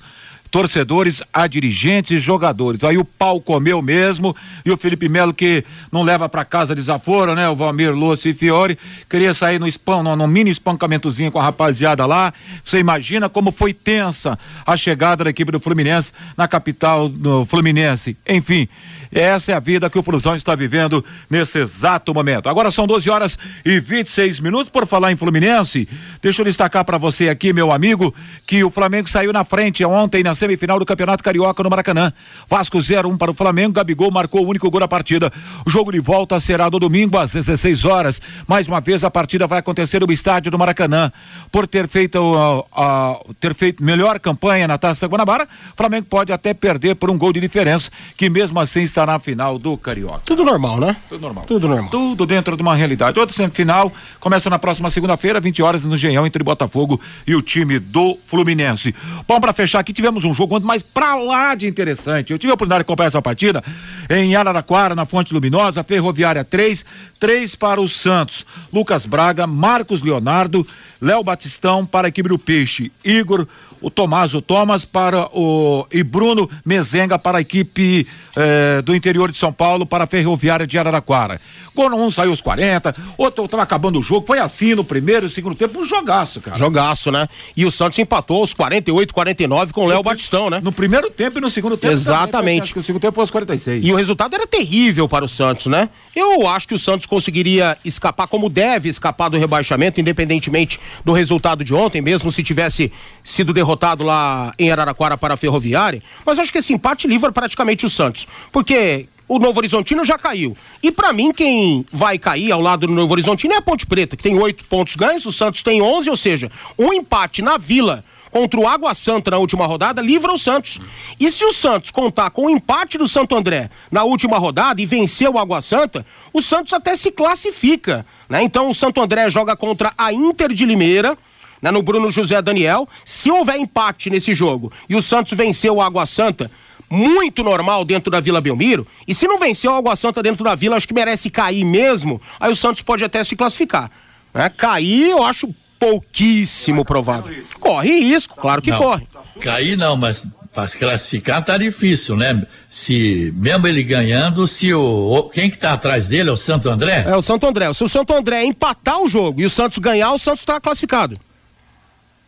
[0.50, 2.84] torcedores a dirigentes e jogadores.
[2.84, 4.34] Aí o pau comeu mesmo
[4.64, 7.48] e o Felipe Melo que não leva para casa desaforo, né?
[7.48, 11.42] O Valmir Lúcio e Fiore queria sair no spam, no, no, mini espancamentozinho com a
[11.42, 12.32] rapaziada lá.
[12.64, 18.16] Você imagina como foi tensa a chegada da equipe do Fluminense na capital do Fluminense.
[18.28, 18.68] Enfim,
[19.10, 22.48] essa é a vida que o Flusão está vivendo nesse exato momento.
[22.48, 25.88] Agora são 12 horas e 26 minutos por falar em Fluminense.
[26.20, 28.14] Deixa eu destacar para você aqui, meu amigo,
[28.46, 32.12] que o Flamengo saiu na frente ontem na semifinal do Campeonato Carioca no Maracanã.
[32.48, 35.32] Vasco 0-1 para o Flamengo, Gabigol marcou o único gol da partida.
[35.66, 38.20] O jogo de volta será no domingo às 16 horas.
[38.46, 41.10] Mais uma vez a partida vai acontecer no estádio do Maracanã.
[41.50, 46.52] Por ter feito uh, uh, ter feito melhor campanha na Taça Guanabara, Flamengo pode até
[46.52, 50.22] perder por um gol de diferença, que mesmo assim está na final do Carioca.
[50.24, 50.96] Tudo normal, né?
[51.08, 51.44] Tudo normal.
[51.44, 51.90] Tudo normal.
[51.90, 53.18] Tudo dentro de uma realidade.
[53.18, 57.78] Outra semifinal começa na próxima segunda-feira, 20 horas no Genhão entre Botafogo e o time
[57.78, 58.94] do Fluminense.
[59.26, 62.32] Bom, para fechar aqui tivemos um jogo mais pra lá de interessante.
[62.32, 63.62] Eu tive a oportunidade de acompanhar essa partida
[64.10, 66.84] em Araraquara, na Fonte Luminosa, Ferroviária 3,
[67.18, 68.46] 3 para o Santos.
[68.72, 70.66] Lucas Braga, Marcos Leonardo,
[71.00, 73.46] Léo Batistão para a equipe do Peixe, Igor
[73.80, 78.06] o Tomás o Thomas para o e Bruno Mezenga para a equipe
[78.36, 81.40] eh, do interior de São Paulo para a Ferroviária de Araraquara.
[81.74, 85.30] Quando um saiu aos 40, outro estava acabando o jogo, foi assim no primeiro e
[85.30, 86.56] segundo tempo, um jogaço, cara.
[86.56, 87.28] Jogaço, né?
[87.56, 90.60] E o Santos empatou aos 48, 49 com o Léo Batistão, né?
[90.62, 91.92] No primeiro tempo e no segundo tempo.
[91.92, 92.70] Exatamente.
[92.70, 93.84] Também, o segundo tempo foi aos 46.
[93.84, 95.88] E o resultado era terrível para o Santos, né?
[96.14, 101.64] Eu acho que o Santos conseguiria escapar como deve escapar do rebaixamento, independentemente do resultado
[101.64, 106.52] de ontem, mesmo se tivesse sido derrotado lá em Araraquara para a Ferroviária, mas acho
[106.52, 108.26] que esse empate livra praticamente o Santos.
[108.52, 110.56] Porque o Novo Horizontino já caiu.
[110.82, 114.16] E para mim, quem vai cair ao lado do Novo Horizontino é a Ponte Preta,
[114.16, 118.02] que tem oito pontos ganhos, o Santos tem onze, ou seja, um empate na Vila
[118.30, 120.80] contra o Água Santa na última rodada livra o Santos.
[121.18, 124.86] E se o Santos contar com o empate do Santo André na última rodada e
[124.86, 128.06] vencer o Água Santa, o Santos até se classifica.
[128.28, 128.42] Né?
[128.42, 131.16] Então o Santo André joga contra a Inter de Limeira
[131.62, 132.88] né, no Bruno José Daniel.
[133.04, 136.50] Se houver empate nesse jogo e o Santos venceu o Água Santa,
[136.90, 140.54] muito normal dentro da Vila Belmiro, e se não venceu o Água Santa dentro da
[140.54, 143.90] Vila, acho que merece cair mesmo, aí o Santos pode até se classificar.
[144.34, 147.44] É, cair eu acho pouquíssimo provável.
[147.60, 149.06] Corre risco, claro que não, corre.
[149.40, 152.46] Cair não, mas para se classificar tá difícil, né?
[152.68, 157.04] Se mesmo ele ganhando, se o quem que tá atrás dele é o Santo André?
[157.06, 157.72] É o Santo André.
[157.72, 161.18] Se o Santo André empatar o jogo e o Santos ganhar, o Santos está classificado.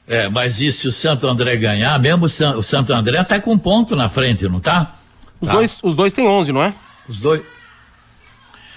[0.06, 3.94] É, mas e se o Santo André ganhar, mesmo o Santo André tá com ponto
[3.94, 4.96] na frente, não tá?
[5.40, 5.54] Os tá.
[5.54, 6.74] dois, os dois têm 11, não é?
[7.08, 7.42] Os dois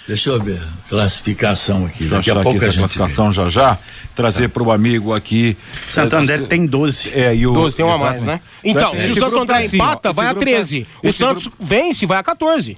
[0.06, 2.06] Deixa eu ver, classificação aqui.
[2.06, 3.34] Daqui a pouco a gente classificação vê.
[3.34, 3.78] já já,
[4.13, 5.56] trazer para o amigo aqui.
[5.88, 7.12] Santander é, tem 12.
[7.13, 8.42] É, e o 12 tem uma mais, né?
[8.63, 10.84] Então, se o Santo André tá assim, empata, vai a 13.
[10.84, 11.63] Tá, o Santos grupo...
[11.63, 12.78] vence, vai a 14.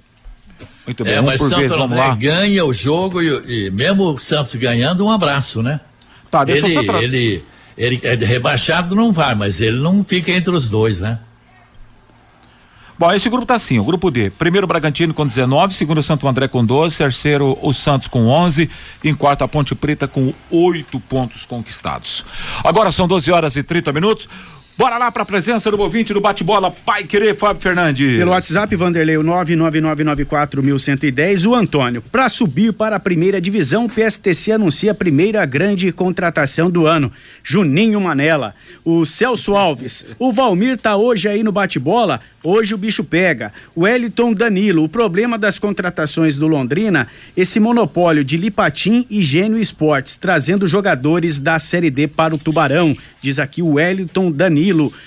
[0.85, 2.15] Muito bem, é, mas por Santo vez, André lá.
[2.15, 5.79] ganha o jogo e, e, mesmo o Santos ganhando, um abraço, né?
[6.29, 7.43] Tá, deixa ele, eu só ele,
[7.75, 11.17] ele é rebaixado não vai, mas ele não fica entre os dois, né?
[12.97, 16.47] Bom, esse grupo tá assim, o grupo D, primeiro Bragantino com 19, segundo Santo André
[16.47, 18.69] com 12, terceiro o Santos com 11,
[19.03, 22.25] em quarto a Ponte Preta com oito pontos conquistados.
[22.63, 24.29] Agora são 12 horas e 30 minutos.
[24.77, 28.17] Bora lá para a presença do ouvinte do bate-bola Pai Querer, Fábio Fernandes.
[28.17, 32.01] Pelo WhatsApp, Vanderlei, o 99994110, o Antônio.
[32.01, 37.09] Para subir para a primeira divisão, o PSTC anuncia a primeira grande contratação do ano.
[37.41, 38.53] Juninho Manela.
[38.83, 40.05] O Celso Alves.
[40.19, 42.19] O Valmir tá hoje aí no bate-bola.
[42.43, 43.53] Hoje o bicho pega.
[43.73, 44.83] O Eliton Danilo.
[44.83, 51.39] O problema das contratações do Londrina, esse monopólio de Lipatim e Gênio Esportes, trazendo jogadores
[51.39, 52.93] da Série D para o Tubarão.
[53.21, 54.64] Diz aqui o Wellington Danilo.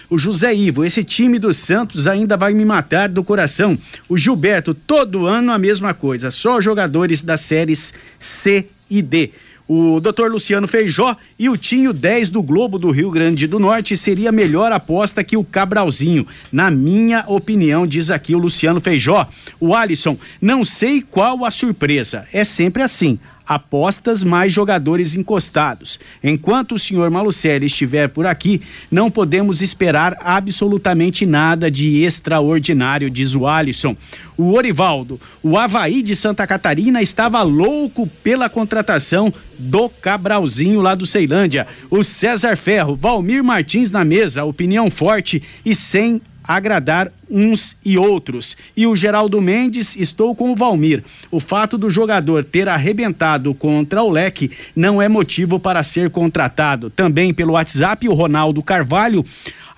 [0.09, 3.79] O José Ivo, esse time do Santos ainda vai me matar do coração.
[4.09, 9.31] O Gilberto, todo ano a mesma coisa, só jogadores das séries C e D.
[9.69, 10.29] O Dr.
[10.31, 14.73] Luciano Feijó e o Tinho 10 do Globo do Rio Grande do Norte seria melhor
[14.73, 19.29] aposta que o Cabralzinho, na minha opinião, diz aqui o Luciano Feijó.
[19.61, 23.19] O Alisson, não sei qual a surpresa, é sempre assim
[23.49, 25.99] apostas mais jogadores encostados.
[26.23, 33.35] Enquanto o senhor Malucelli estiver por aqui, não podemos esperar absolutamente nada de extraordinário, diz
[33.35, 33.97] o Alisson.
[34.37, 41.07] O Orivaldo, o Havaí de Santa Catarina estava louco pela contratação do Cabralzinho lá do
[41.07, 41.67] Ceilândia.
[41.91, 48.57] O César Ferro, Valmir Martins na mesa, opinião forte e sem agradar uns e outros.
[48.77, 51.03] E o Geraldo Mendes, estou com o Valmir.
[51.31, 56.91] O fato do jogador ter arrebentado contra o leque não é motivo para ser contratado.
[56.91, 59.25] Também pelo WhatsApp, o Ronaldo Carvalho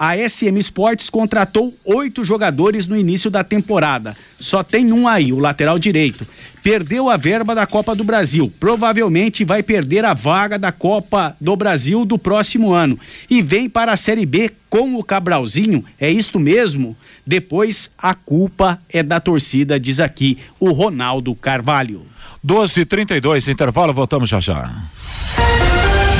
[0.00, 4.16] a SM Sports contratou oito jogadores no início da temporada.
[4.38, 6.26] Só tem um aí, o lateral direito.
[6.62, 8.50] Perdeu a verba da Copa do Brasil.
[8.58, 12.98] Provavelmente vai perder a vaga da Copa do Brasil do próximo ano.
[13.28, 15.84] E vem para a Série B com o Cabralzinho.
[16.00, 16.96] É isto mesmo?
[17.30, 22.04] Depois a culpa é da torcida, diz aqui o Ronaldo Carvalho.
[22.44, 24.68] 12:32 intervalo, voltamos já já.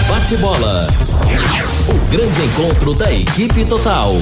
[0.08, 0.86] Bate bola.
[1.88, 4.12] O grande encontro da equipe total.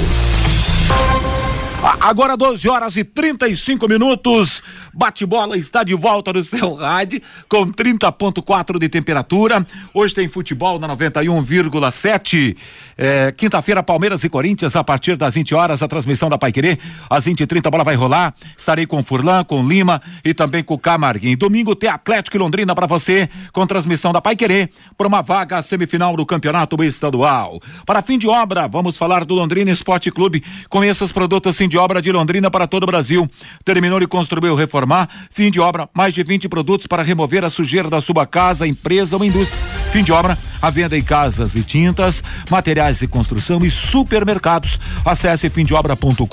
[2.01, 4.63] Agora 12 horas e 35 minutos.
[4.99, 9.65] Bate-bola está de volta no seu rádio com 30.4 de temperatura.
[9.95, 12.57] Hoje tem futebol na 91,7.
[13.01, 16.79] É, Quinta-feira, Palmeiras e Corinthians, a partir das 20 horas, a transmissão da Paiquerê.
[17.09, 18.35] Às 20 e 30 a bola vai rolar.
[18.57, 21.37] Estarei com Furlan, com Lima e também com Camarguinho.
[21.37, 26.17] Domingo tem Atlético e Londrina para você, com transmissão da Paiquerê, por uma vaga semifinal
[26.17, 27.61] do Campeonato Estadual.
[27.87, 30.43] Para fim de obra, vamos falar do Londrina Esporte Clube.
[30.69, 33.31] Conheça os produtos fim de obra de Londrina para todo o Brasil.
[33.65, 34.57] Terminou e construiu
[34.89, 35.09] reformar.
[35.31, 39.17] Fim de obra, mais de 20 produtos para remover a sujeira da sua casa, empresa
[39.17, 39.59] ou indústria.
[39.93, 44.79] Fim de obra, a venda em casas de tintas, materiais de construção e supermercados.
[45.05, 46.27] Acesse fimdeobra.com.br,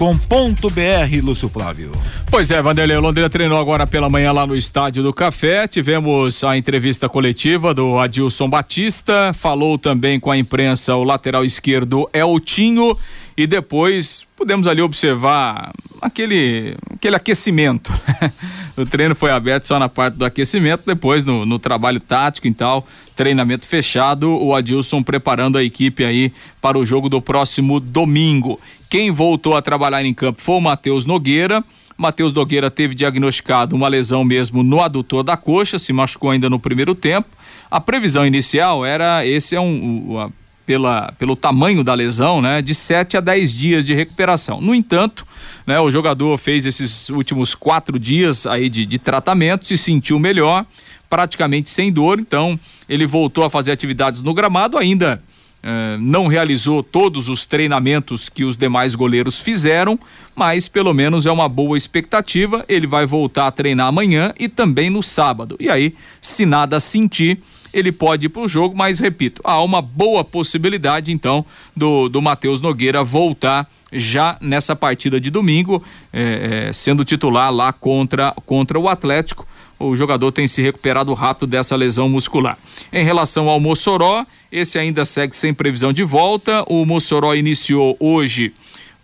[1.23, 1.91] Lúcio Flávio.
[2.29, 5.67] Pois é, Vanderlei, Londrina treinou agora pela manhã lá no Estádio do Café.
[5.67, 12.09] Tivemos a entrevista coletiva do Adilson Batista, falou também com a imprensa o lateral esquerdo
[12.13, 12.97] Eltinho
[13.37, 15.71] e depois pudemos ali observar
[16.01, 17.91] aquele, aquele aquecimento.
[18.75, 22.53] o treino foi aberto só na parte do aquecimento, depois no, no trabalho tático e
[22.53, 28.59] tal, treinamento fechado, o Adilson preparando a equipe aí para o jogo do próximo domingo.
[28.89, 31.63] Quem voltou a trabalhar em campo foi o Matheus Nogueira.
[31.97, 36.59] Matheus Nogueira teve diagnosticado uma lesão mesmo no adutor da coxa, se machucou ainda no
[36.59, 37.29] primeiro tempo.
[37.71, 40.29] A previsão inicial era esse é um,
[40.65, 44.59] pela, pelo tamanho da lesão, né, de 7 a 10 dias de recuperação.
[44.59, 45.25] No entanto,
[45.65, 50.65] né, o jogador fez esses últimos quatro dias aí de, de tratamento, se sentiu melhor,
[51.09, 55.21] praticamente sem dor, então ele voltou a fazer atividades no gramado, ainda
[55.67, 59.97] eh, não realizou todos os treinamentos que os demais goleiros fizeram,
[60.35, 62.63] mas pelo menos é uma boa expectativa.
[62.69, 65.55] Ele vai voltar a treinar amanhã e também no sábado.
[65.59, 67.41] E aí, se nada sentir,
[67.75, 72.21] ele pode ir para o jogo, mas repito, há uma boa possibilidade então do, do
[72.21, 78.79] Matheus Nogueira voltar já nessa partida de domingo, é, é, sendo titular lá contra, contra
[78.79, 79.45] o Atlético.
[79.77, 82.57] O jogador tem se recuperado rápido dessa lesão muscular.
[82.93, 86.63] Em relação ao Mossoró, esse ainda segue sem previsão de volta.
[86.67, 88.53] O Mossoró iniciou hoje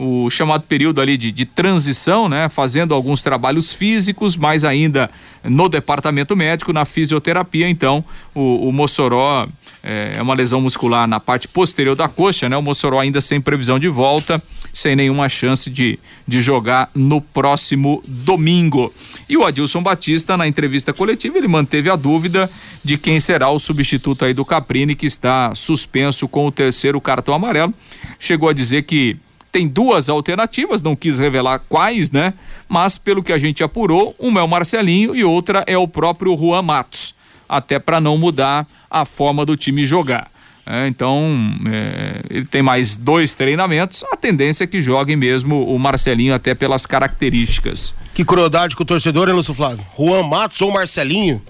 [0.04, 2.50] o chamado período ali de, de transição, né?
[2.50, 5.12] Fazendo alguns trabalhos físicos, mas ainda
[5.44, 7.70] no departamento médico, na fisioterapia.
[7.70, 9.48] Então, o, o Mossoró
[9.84, 12.58] é, é uma lesão muscular na parte posterior da coxa, né?
[12.58, 14.42] O Mossoró ainda sem previsão de volta,
[14.74, 18.92] sem nenhuma chance de, de jogar no próximo domingo.
[19.30, 22.50] E o Adilson Batista, na entrevista coletiva, ele manteve a dúvida
[22.84, 27.36] de quem será o substituto aí do Caprini, que está suspenso com o terceiro cartão
[27.36, 27.72] amarelo.
[28.18, 29.16] Chegou a dizer que
[29.52, 32.34] tem duas alternativas, não quis revelar quais, né?
[32.70, 36.38] Mas pelo que a gente apurou, uma é o Marcelinho e outra é o próprio
[36.38, 37.14] Juan Matos,
[37.48, 40.32] até para não mudar a forma do time jogar.
[40.66, 41.36] É, então,
[41.66, 44.04] é, ele tem mais dois treinamentos.
[44.12, 47.94] A tendência é que jogue mesmo o Marcelinho, até pelas características.
[48.14, 49.86] Que crueldade com o torcedor, hein, Lúcio Flávio?
[49.98, 51.42] Juan Matos ou Marcelinho?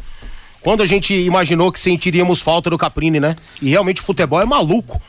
[0.62, 3.36] Quando a gente imaginou que sentiríamos falta do Caprini, né?
[3.62, 5.02] E realmente o futebol é maluco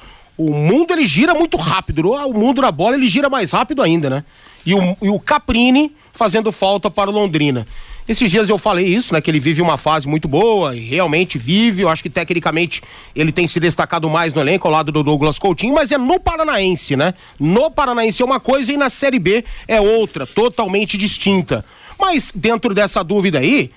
[0.46, 2.10] o mundo ele gira muito rápido.
[2.10, 4.24] O mundo da bola ele gira mais rápido ainda, né?
[4.64, 7.66] E o, e o Caprini fazendo falta para o Londrina.
[8.06, 9.20] Esses dias eu falei isso, né?
[9.20, 11.82] Que ele vive uma fase muito boa e realmente vive.
[11.82, 12.82] Eu acho que tecnicamente
[13.14, 16.18] ele tem se destacado mais no elenco ao lado do Douglas Coutinho, mas é no
[16.18, 17.14] Paranaense, né?
[17.38, 21.64] No Paranaense é uma coisa e na Série B é outra, totalmente distinta.
[21.98, 23.70] Mas dentro dessa dúvida aí,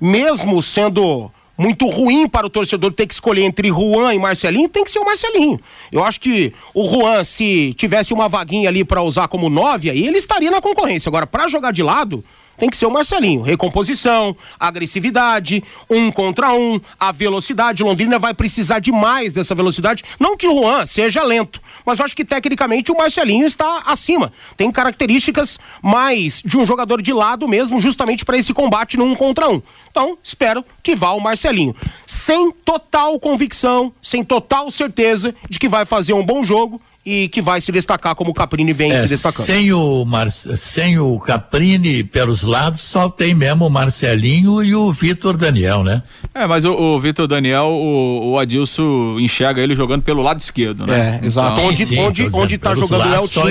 [0.00, 4.84] mesmo sendo muito ruim para o torcedor ter que escolher entre Juan e Marcelinho, tem
[4.84, 5.60] que ser o Marcelinho.
[5.90, 10.06] Eu acho que o Juan, se tivesse uma vaguinha ali para usar como nove, aí
[10.06, 11.08] ele estaria na concorrência.
[11.08, 12.24] Agora, para jogar de lado,
[12.56, 13.42] tem que ser o Marcelinho.
[13.42, 17.82] Recomposição, agressividade, um contra um, a velocidade.
[17.82, 20.04] Londrina vai precisar demais dessa velocidade.
[20.18, 24.32] Não que o Juan seja lento, mas eu acho que tecnicamente o Marcelinho está acima.
[24.56, 29.14] Tem características mais de um jogador de lado mesmo, justamente para esse combate no um
[29.14, 29.62] contra um.
[29.90, 31.74] Então, espero que vá o Marcelinho.
[32.06, 37.42] Sem total convicção, sem total certeza de que vai fazer um bom jogo e que
[37.42, 39.44] vai se destacar como o Caprini vem é, se destacando.
[39.44, 40.30] Sem o, Mar...
[40.30, 46.02] sem o Caprini pelos lados, só tem mesmo o Marcelinho e o Vitor Daniel, né?
[46.34, 50.86] É, mas o, o Vitor Daniel, o, o, Adilson enxerga ele jogando pelo lado esquerdo,
[50.86, 51.20] né?
[51.22, 51.52] É, exato.
[51.52, 53.50] Então, onde, sim, onde, onde tá jogando o Elton.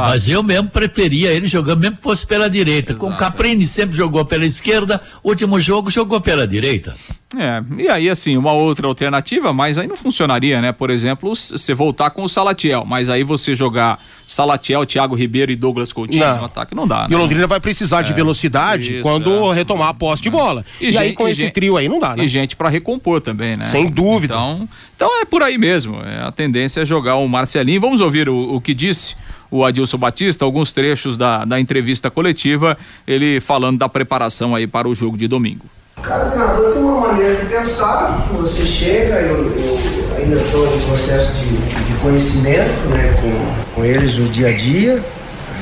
[0.00, 2.92] Mas eu mesmo preferia ele jogando, mesmo que fosse pela direita.
[2.92, 3.04] Exato.
[3.04, 6.94] Com o Caprini sempre jogou pela esquerda, último jogo jogou pela direita.
[7.38, 10.72] É, e aí assim, uma outra alternativa, mas aí não funcionaria, né?
[10.72, 15.56] Por exemplo, você voltar com o Salatiel, mas aí você jogar Salatiel, Thiago Ribeiro e
[15.56, 16.38] Douglas Coutinho não.
[16.38, 17.16] no ataque não dá, E né?
[17.16, 19.54] o Londrina vai precisar é, de velocidade isso, quando é.
[19.54, 20.64] retomar a posse de bola.
[20.80, 22.24] E, e gente, aí com e esse gente, trio aí não dá, né?
[22.24, 23.64] E gente para recompor também, né?
[23.64, 24.34] Sem dúvida.
[24.34, 26.00] Então, então é por aí mesmo.
[26.00, 27.80] É, a tendência é jogar o Marcelinho.
[27.80, 29.16] Vamos ouvir o, o que disse
[29.50, 34.88] o Adilson Batista, alguns trechos da, da entrevista coletiva, ele falando da preparação aí para
[34.88, 35.64] o jogo de domingo.
[36.06, 41.32] Cada treinador tem uma maneira de pensar, você chega, eu, eu ainda estou em processo
[41.36, 45.02] de, de conhecimento né, com, com eles no dia a dia.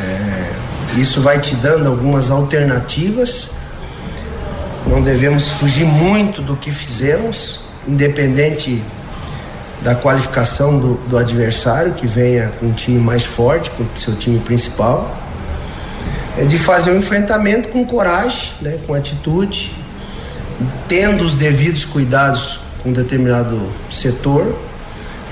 [0.00, 3.50] É, isso vai te dando algumas alternativas.
[4.84, 8.82] Não devemos fugir muito do que fizemos, independente
[9.80, 14.16] da qualificação do, do adversário, que venha com um time mais forte, com o seu
[14.16, 15.16] time principal.
[16.36, 19.81] É de fazer um enfrentamento com coragem, né, com atitude,
[20.88, 24.56] tendo os devidos cuidados com determinado setor.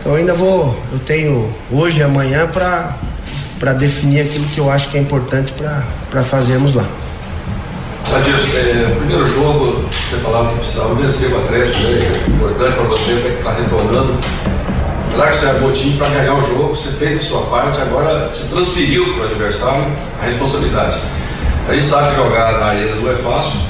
[0.00, 4.96] Então ainda vou, eu tenho hoje e amanhã para definir aquilo que eu acho que
[4.96, 6.88] é importante para fazermos lá.
[8.14, 12.12] Adilson, é, primeiro jogo, você falava que precisava vencer o Atlético, né?
[12.28, 14.18] Importante para você que está retornando.
[15.14, 18.28] Claro que você é time para ganhar o jogo, você fez a sua parte, agora
[18.28, 19.86] você transferiu para o adversário
[20.20, 20.98] a responsabilidade.
[21.68, 23.60] A gente sabe jogar na arena não é fácil,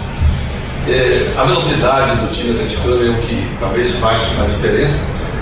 [0.88, 4.98] é, a velocidade do time atleticano é o que talvez faça a diferença.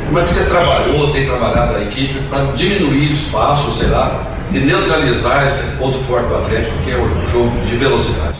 [0.07, 4.27] Como é que você trabalhou, tem trabalhado a equipe para diminuir o espaço, sei lá,
[4.53, 8.37] e neutralizar esse ponto forte do Atlético, que é o jogo de velocidade?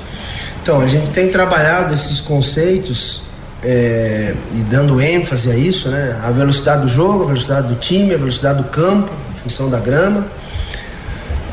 [0.63, 3.23] Então, a gente tem trabalhado esses conceitos
[3.63, 6.19] é, e dando ênfase a isso, né?
[6.25, 9.81] A velocidade do jogo, a velocidade do time, a velocidade do campo, em função da
[9.81, 10.27] grama,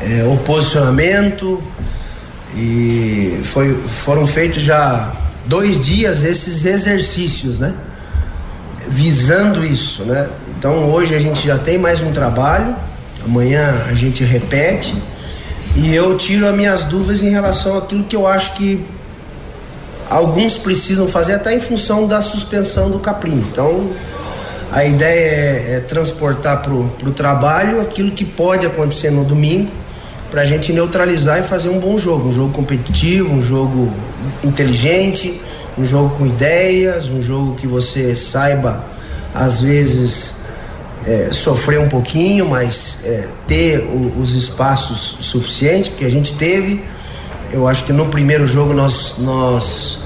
[0.00, 1.62] é, o posicionamento.
[2.54, 5.12] E foi, foram feitos já
[5.46, 7.74] dois dias esses exercícios, né?
[8.88, 10.28] Visando isso, né?
[10.58, 12.74] Então hoje a gente já tem mais um trabalho,
[13.24, 14.94] amanhã a gente repete
[15.74, 18.84] e eu tiro as minhas dúvidas em relação àquilo que eu acho que
[20.08, 23.44] alguns precisam fazer até em função da suspensão do Caprini.
[23.50, 23.92] Então,
[24.70, 29.70] a ideia é, é transportar para o trabalho aquilo que pode acontecer no domingo,
[30.30, 33.92] para a gente neutralizar e fazer um bom jogo, um jogo competitivo, um jogo
[34.42, 35.40] inteligente,
[35.78, 38.84] um jogo com ideias, um jogo que você saiba,
[39.34, 40.34] às vezes,
[41.06, 46.82] é, sofrer um pouquinho, mas é, ter o, os espaços suficientes, porque a gente teve.
[47.52, 50.00] Eu acho que no primeiro jogo nós, nós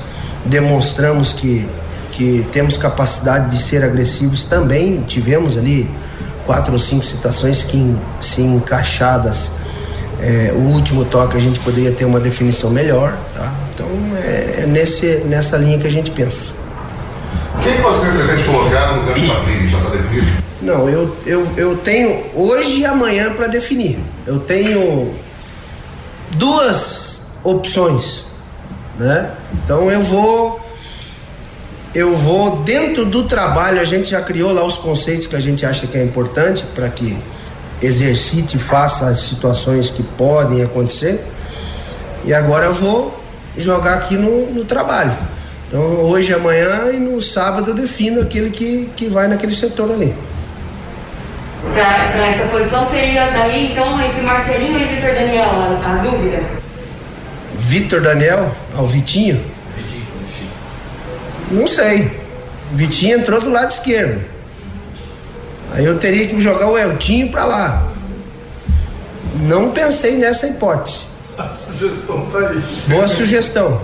[0.45, 1.67] demonstramos que,
[2.11, 5.01] que temos capacidade de ser agressivos também.
[5.03, 5.91] Tivemos ali
[6.45, 9.53] quatro ou cinco situações que, se encaixadas,
[10.21, 13.19] é, o último toque a gente poderia ter uma definição melhor.
[13.35, 13.53] Tá?
[13.75, 16.53] Então é, é nesse, nessa linha que a gente pensa.
[17.63, 19.69] Quem você pretende colocar no lugar do Fabrini?
[19.69, 20.27] Já está definido?
[20.63, 23.99] Não, eu, eu, eu tenho hoje e amanhã para definir.
[24.27, 25.15] Eu tenho
[26.33, 28.27] duas opções,
[28.99, 29.31] né?
[29.65, 30.61] Então eu vou
[31.95, 35.67] eu vou dentro do trabalho, a gente já criou lá os conceitos que a gente
[35.67, 37.19] acha que é importante para que
[37.83, 41.25] exercite e faça as situações que podem acontecer.
[42.25, 43.19] E agora eu vou
[43.57, 45.17] jogar aqui no, no trabalho.
[45.69, 50.15] Então hoje, amanhã e no sábado eu defino aquele que, que vai naquele setor ali.
[51.73, 56.43] Para essa posição seria daí então entre Marcelinho e Vitor Daniel a, a dúvida?
[57.55, 59.45] Vitor Daniel ao Vitinho?
[59.77, 60.07] Vitinho,
[61.51, 62.19] Não sei.
[62.73, 64.25] Vitinho entrou do lado esquerdo.
[65.73, 67.89] Aí eu teria que jogar o Eltinho para lá.
[69.41, 71.01] Não pensei nessa hipótese.
[71.39, 72.63] A sugestão tá aí.
[72.87, 73.81] Boa sugestão.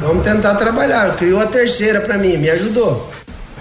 [0.00, 1.16] Vamos tentar trabalhar.
[1.16, 3.10] Criou a terceira para mim, me ajudou.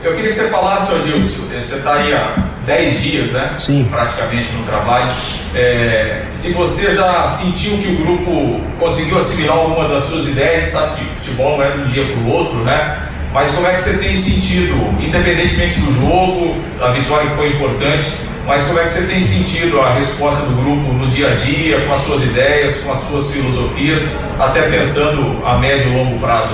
[0.03, 2.35] Eu queria que você falasse, Odilson, eh, você está aí há
[2.65, 3.55] 10 dias, né?
[3.57, 3.87] Sim.
[3.89, 5.13] Praticamente no trabalho.
[5.55, 10.99] É, se você já sentiu que o grupo conseguiu assimilar alguma das suas ideias, sabe
[10.99, 13.09] que futebol não é de um dia para o outro, né?
[13.33, 18.13] Mas como é que você tem sentido, independentemente do jogo, da vitória que foi importante,
[18.45, 21.83] mas como é que você tem sentido a resposta do grupo no dia a dia,
[21.83, 24.01] com as suas ideias, com as suas filosofias,
[24.37, 26.53] até pensando a médio e longo prazo?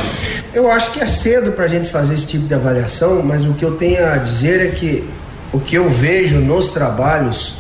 [0.54, 3.54] Eu acho que é cedo para a gente fazer esse tipo de avaliação, mas o
[3.54, 5.04] que eu tenho a dizer é que
[5.52, 7.58] o que eu vejo nos trabalhos,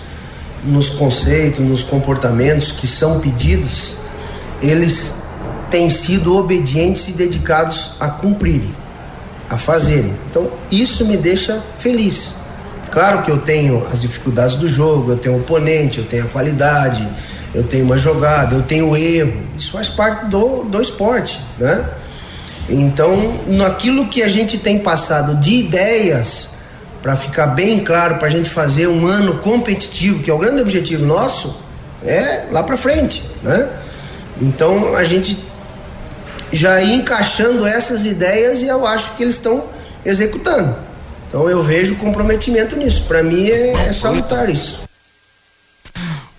[0.63, 3.97] nos conceitos, nos comportamentos que são pedidos,
[4.61, 5.15] eles
[5.69, 8.73] têm sido obedientes e dedicados a cumprirem
[9.49, 10.15] a fazerem.
[10.29, 12.35] Então, isso me deixa feliz.
[12.91, 16.27] Claro que eu tenho as dificuldades do jogo, eu tenho o oponente, eu tenho a
[16.27, 17.07] qualidade,
[17.53, 19.41] eu tenho uma jogada, eu tenho o erro.
[19.57, 21.85] Isso faz parte do, do esporte, né?
[22.67, 26.49] Então, naquilo que a gente tem passado de ideias,
[27.01, 30.61] para ficar bem claro, para a gente fazer um ano competitivo, que é o grande
[30.61, 31.57] objetivo nosso,
[32.03, 33.69] é lá para frente, né?
[34.41, 35.37] Então, a gente
[36.51, 39.65] já ir encaixando essas ideias e eu acho que eles estão
[40.05, 40.75] executando.
[41.27, 43.03] Então eu vejo comprometimento nisso.
[43.03, 44.81] Para mim é, é salutar isso.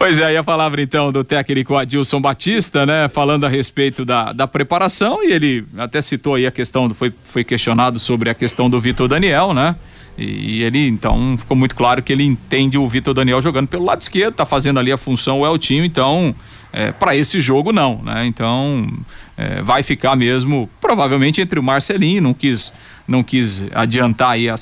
[0.01, 4.33] Pois é, aí a palavra então do técnico Adilson Batista, né, falando a respeito da,
[4.33, 8.35] da preparação e ele até citou aí a questão, do, foi, foi questionado sobre a
[8.35, 9.77] questão do Vitor Daniel, né,
[10.17, 13.85] e, e ele então ficou muito claro que ele entende o Vitor Daniel jogando pelo
[13.85, 16.35] lado esquerdo, tá fazendo ali a função o Eltinho, então
[16.73, 18.89] é, para esse jogo não, né, então
[19.37, 22.73] é, vai ficar mesmo provavelmente entre o Marcelinho, não quis,
[23.07, 24.55] não quis adiantar aí a,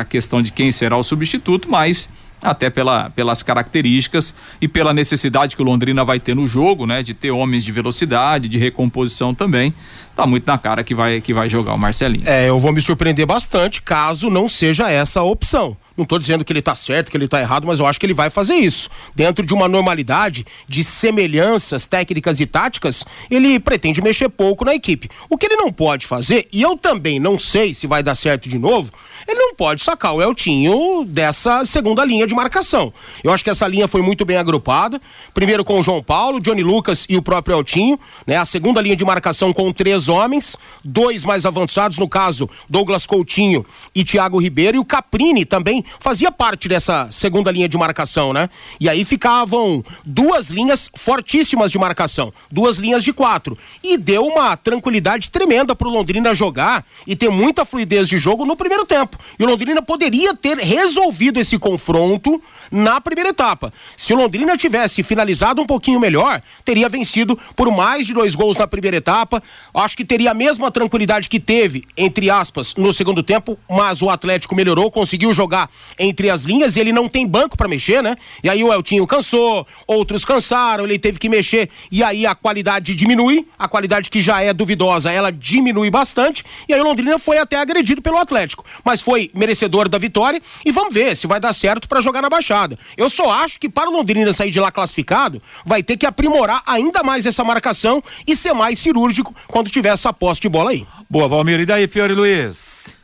[0.00, 2.08] a questão de quem será o substituto, mas
[2.42, 7.02] até pela, pelas características e pela necessidade que o Londrina vai ter no jogo, né,
[7.02, 9.74] de ter homens de velocidade, de recomposição também.
[10.14, 12.28] Tá muito na cara que vai que vai jogar o Marcelinho.
[12.28, 15.76] É, eu vou me surpreender bastante caso não seja essa a opção.
[15.96, 18.06] Não estou dizendo que ele está certo, que ele está errado, mas eu acho que
[18.06, 18.88] ele vai fazer isso.
[19.16, 25.10] Dentro de uma normalidade de semelhanças técnicas e táticas, ele pretende mexer pouco na equipe.
[25.28, 28.48] O que ele não pode fazer, e eu também não sei se vai dar certo
[28.48, 28.92] de novo,
[29.28, 32.92] ele não pode sacar o Eltinho dessa segunda linha de marcação.
[33.22, 35.00] Eu acho que essa linha foi muito bem agrupada.
[35.34, 38.36] Primeiro com o João Paulo, Johnny Lucas e o próprio Eltinho, né?
[38.36, 43.66] A segunda linha de marcação com três homens, dois mais avançados, no caso, Douglas Coutinho
[43.94, 48.48] e Thiago Ribeiro, e o Caprini também fazia parte dessa segunda linha de marcação, né?
[48.80, 53.58] E aí ficavam duas linhas fortíssimas de marcação, duas linhas de quatro.
[53.82, 58.56] E deu uma tranquilidade tremenda pro Londrina jogar e ter muita fluidez de jogo no
[58.56, 59.17] primeiro tempo.
[59.38, 63.72] E o Londrina poderia ter resolvido esse confronto na primeira etapa.
[63.96, 68.56] Se o Londrina tivesse finalizado um pouquinho melhor, teria vencido por mais de dois gols
[68.56, 69.42] na primeira etapa.
[69.74, 74.10] Acho que teria a mesma tranquilidade que teve, entre aspas, no segundo tempo, mas o
[74.10, 78.16] Atlético melhorou, conseguiu jogar entre as linhas e ele não tem banco para mexer, né?
[78.42, 82.94] E aí o Eltinho cansou, outros cansaram, ele teve que mexer e aí a qualidade
[82.94, 87.38] diminui, a qualidade que já é duvidosa, ela diminui bastante e aí o Londrina foi
[87.38, 91.54] até agredido pelo Atlético, mas foi merecedor da vitória e vamos ver se vai dar
[91.54, 92.78] certo para jogar na Baixada.
[92.94, 96.62] Eu só acho que para o Londrina sair de lá classificado, vai ter que aprimorar
[96.66, 100.86] ainda mais essa marcação e ser mais cirúrgico quando tiver essa posse de bola aí.
[101.08, 101.58] Boa, Valmir.
[101.60, 102.94] E daí, Fiore Luiz?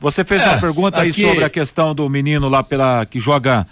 [0.00, 1.06] Você fez é, uma pergunta aqui...
[1.06, 3.64] aí sobre a questão do menino lá pela que joga.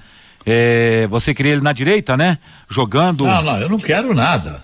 [0.46, 2.38] É, você queria ele na direita, né?
[2.70, 3.24] Jogando.
[3.24, 4.62] Não, não, eu não quero nada.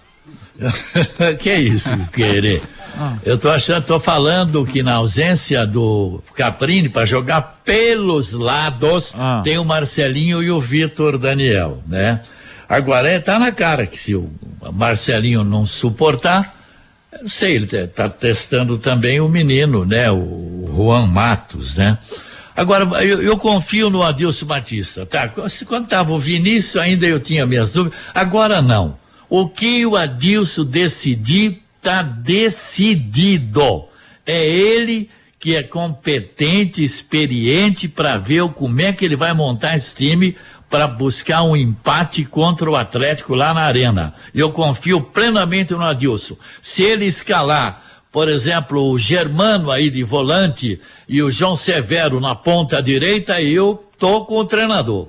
[1.41, 2.63] que é isso, querer?
[2.97, 3.17] Ah.
[3.25, 9.41] Eu tô achando, tô falando que na ausência do Caprini para jogar pelos lados, ah.
[9.45, 12.21] tem o Marcelinho e o Vitor Daniel, né?
[12.69, 14.31] Agora é, tá na cara que se o
[14.73, 16.57] Marcelinho não suportar,
[17.21, 20.11] eu sei, ele está testando também o menino, né?
[20.11, 21.99] O Juan Matos, né?
[22.55, 25.29] Agora, eu, eu confio no Adilson Batista, tá?
[25.29, 27.99] Quando estava o Vinícius, ainda eu tinha minhas dúvidas.
[28.15, 28.97] Agora não.
[29.29, 33.87] O que o Adilson decidir, está decidido.
[34.25, 39.93] É ele que é competente, experiente para ver como é que ele vai montar esse
[39.97, 40.37] time
[40.71, 44.15] para buscar um empate contra o Atlético lá na Arena.
[44.33, 46.37] Eu confio plenamente no Adilson.
[46.61, 52.37] Se ele escalar, por exemplo, o Germano aí de volante e o João Severo na
[52.37, 55.09] ponta direita, eu tô com o treinador.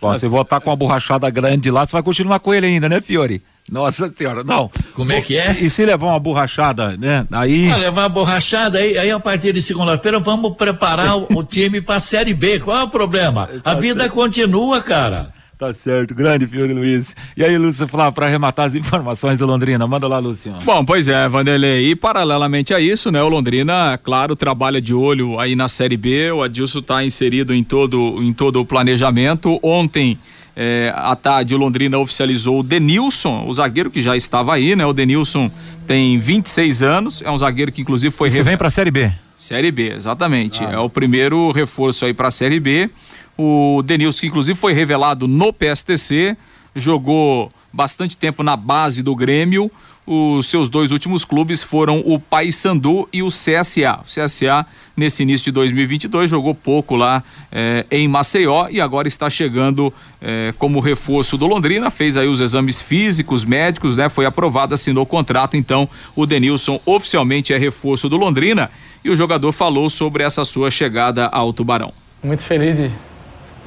[0.00, 3.02] Bom, se voltar com uma borrachada grande lá, você vai continuar com ele ainda, né,
[3.02, 3.42] Fiore?
[3.68, 4.70] Nossa senhora, não.
[4.94, 5.56] Como é que é?
[5.60, 7.26] E se levar uma borrachada, né?
[7.30, 7.70] Aí.
[7.70, 11.80] Ah, levar uma borrachada, aí, aí a partir de segunda-feira vamos preparar o, o time
[11.80, 12.60] para a Série B.
[12.60, 13.48] Qual é o problema?
[13.62, 14.14] Tá a vida certo.
[14.14, 15.32] continua, cara.
[15.60, 17.14] Tá certo, grande Fiore Luiz.
[17.36, 20.50] E aí, Lúcio Flávio, para arrematar as informações do Londrina, manda lá, Lúcio.
[20.64, 21.90] Bom, pois é, Vanderlei.
[21.90, 26.32] E paralelamente a isso, né, o Londrina, claro, trabalha de olho aí na Série B.
[26.32, 29.60] O Adilson está inserido em todo, em todo o planejamento.
[29.62, 30.18] Ontem
[30.62, 34.84] é, à tarde, o Londrina oficializou o Denilson, o zagueiro que já estava aí, né?
[34.84, 35.50] O Denilson
[35.86, 38.28] tem 26 anos, é um zagueiro que inclusive foi.
[38.28, 39.10] Você vem para a Série B?
[39.34, 40.62] Série B, exatamente.
[40.62, 40.72] Ah.
[40.72, 42.90] É o primeiro reforço aí para a Série B.
[43.38, 46.36] O Denilson, que inclusive foi revelado no PSTC,
[46.76, 49.70] jogou bastante tempo na base do Grêmio
[50.06, 54.00] os seus dois últimos clubes foram o Paysandu e o CSA.
[54.00, 57.22] O CSA, nesse início de 2022, jogou pouco lá
[57.52, 61.90] eh, em Maceió e agora está chegando eh, como reforço do Londrina.
[61.90, 64.08] Fez aí os exames físicos, médicos, né?
[64.08, 65.56] Foi aprovado, assinou o contrato.
[65.56, 68.70] Então, o Denilson oficialmente é reforço do Londrina
[69.04, 71.92] e o jogador falou sobre essa sua chegada ao Tubarão.
[72.22, 72.90] Muito feliz de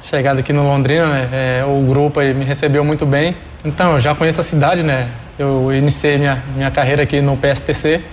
[0.04, 1.28] chegada aqui no Londrina, né?
[1.32, 3.34] É, o grupo aí me recebeu muito bem.
[3.64, 5.10] Então, eu já conheço a cidade, né?
[5.38, 8.04] Eu iniciei minha, minha carreira aqui no PSTC,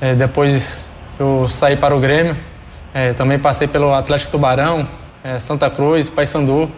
[0.00, 2.36] é, depois eu saí para o Grêmio,
[2.92, 4.88] é, também passei pelo Atlético Tubarão,
[5.22, 6.70] é, Santa Cruz, Paysandu,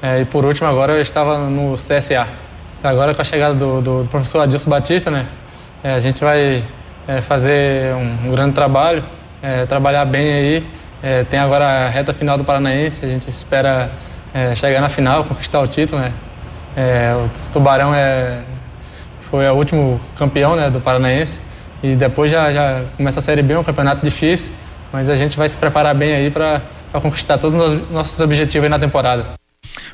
[0.00, 2.28] é, e por último agora eu estava no CSA.
[2.84, 5.26] Agora com a chegada do, do professor Adilson Batista, né?
[5.82, 6.62] É, a gente vai
[7.22, 9.04] fazer um, um, grande trabalho,
[9.68, 10.66] trabalhar bem aí
[11.04, 13.90] é, tem agora a reta final do Paranaense, a gente espera
[14.32, 16.14] é, chegar na final, conquistar o título, né?
[16.74, 18.42] É, o Tubarão é,
[19.20, 21.42] foi o último campeão né, do Paranaense
[21.82, 24.50] e depois já, já começa a Série B, um campeonato difícil,
[24.90, 26.62] mas a gente vai se preparar bem aí para
[26.94, 29.43] conquistar todos os nossos objetivos na temporada.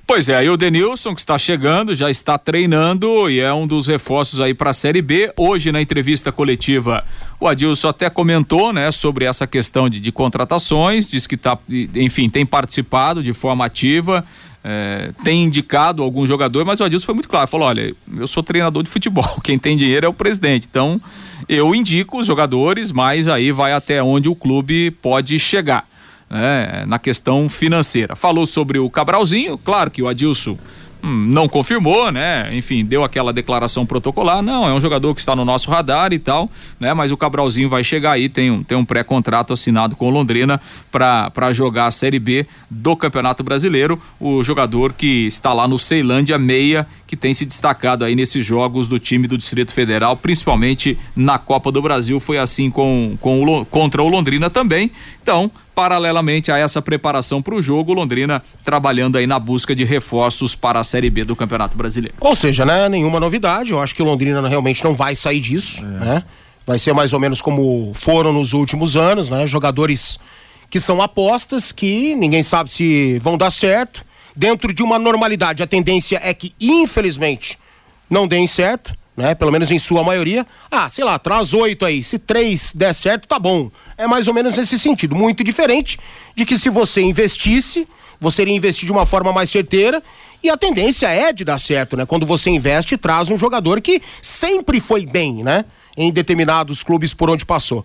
[0.07, 3.87] Pois é, aí o Denilson que está chegando, já está treinando e é um dos
[3.87, 5.33] reforços aí para a Série B.
[5.37, 7.05] Hoje na entrevista coletiva,
[7.39, 11.57] o Adilson até comentou, né, sobre essa questão de, de contratações, diz que tá,
[11.95, 14.24] enfim, tem participado de forma ativa,
[14.62, 18.43] é, tem indicado algum jogador, mas o Adilson foi muito claro, falou, olha, eu sou
[18.43, 21.01] treinador de futebol, quem tem dinheiro é o presidente, então
[21.49, 25.89] eu indico os jogadores, mas aí vai até onde o clube pode chegar
[26.31, 28.14] né, na questão financeira.
[28.14, 30.57] Falou sobre o Cabralzinho, claro que o Adilson
[31.03, 32.49] hum, não confirmou, né?
[32.53, 34.41] Enfim, deu aquela declaração protocolar.
[34.41, 36.95] Não, é um jogador que está no nosso radar e tal, né?
[36.95, 40.61] Mas o Cabralzinho vai chegar aí, tem um, tem um pré-contrato assinado com o Londrina
[40.93, 44.01] para jogar a Série B do Campeonato Brasileiro.
[44.20, 48.87] O jogador que está lá no Ceilândia Meia, que tem se destacado aí nesses jogos
[48.87, 52.20] do time do Distrito Federal, principalmente na Copa do Brasil.
[52.20, 54.93] Foi assim com, com o, contra o Londrina também.
[55.20, 55.51] Então,
[55.81, 60.78] paralelamente a essa preparação para o jogo, Londrina trabalhando aí na busca de reforços para
[60.78, 62.14] a Série B do Campeonato Brasileiro.
[62.20, 65.83] Ou seja, né, nenhuma novidade, eu acho que o Londrina realmente não vai sair disso,
[65.83, 66.05] é.
[66.05, 66.24] né?
[66.66, 69.47] Vai ser mais ou menos como foram nos últimos anos, né?
[69.47, 70.18] Jogadores
[70.68, 74.05] que são apostas que ninguém sabe se vão dar certo.
[74.37, 77.59] Dentro de uma normalidade, a tendência é que, infelizmente,
[78.11, 79.35] não deem certo né?
[79.35, 80.47] Pelo menos em sua maioria.
[80.71, 82.03] Ah, sei lá, traz oito aí.
[82.03, 83.71] Se três der certo, tá bom.
[83.97, 85.14] É mais ou menos nesse sentido.
[85.14, 85.99] Muito diferente
[86.35, 87.87] de que se você investisse,
[88.18, 90.03] você iria investir de uma forma mais certeira.
[90.43, 92.07] E a tendência é de dar certo, né?
[92.07, 95.64] Quando você investe, traz um jogador que sempre foi bem, né?
[95.97, 97.85] Em determinados clubes por onde passou.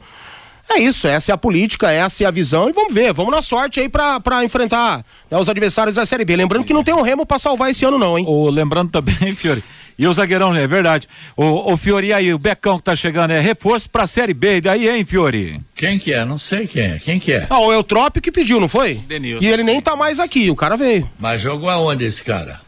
[0.67, 3.41] É isso, essa é a política, essa é a visão e vamos ver, vamos na
[3.41, 6.35] sorte aí pra enfrentar né, os adversários da Série B.
[6.35, 8.25] Lembrando que não tem um remo pra salvar esse ano não, hein?
[8.27, 9.63] O, lembrando também, Fiore,
[9.97, 11.07] e o zagueirão, é verdade.
[11.37, 14.57] O, o Fiori aí, o Becão que tá chegando, é reforço pra Série B.
[14.57, 15.61] E daí, hein, Fiori?
[15.75, 16.23] Quem que é?
[16.25, 16.99] Não sei quem é.
[16.99, 17.47] Quem que é?
[17.49, 18.95] Ah, o Eutrópio que pediu, não foi?
[18.95, 21.09] Denilson, E ele nem tá mais aqui, o cara veio.
[21.19, 22.59] Mas jogou aonde esse cara?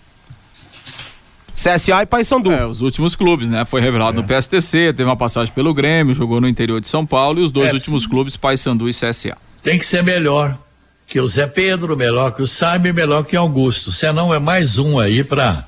[1.56, 2.52] CSA e Paysandu.
[2.52, 3.66] É, os últimos clubes, né?
[3.66, 7.40] Foi revelado no PSTC, teve uma passagem pelo Grêmio, jogou no interior de São Paulo
[7.40, 9.36] e os dois É, últimos clubes, Paysandu e CSA.
[9.64, 10.56] Tem que ser melhor
[11.08, 13.92] que o Zé Pedro, melhor que o Sabe, melhor que o Augusto.
[13.92, 15.68] Senão é mais um aí pra,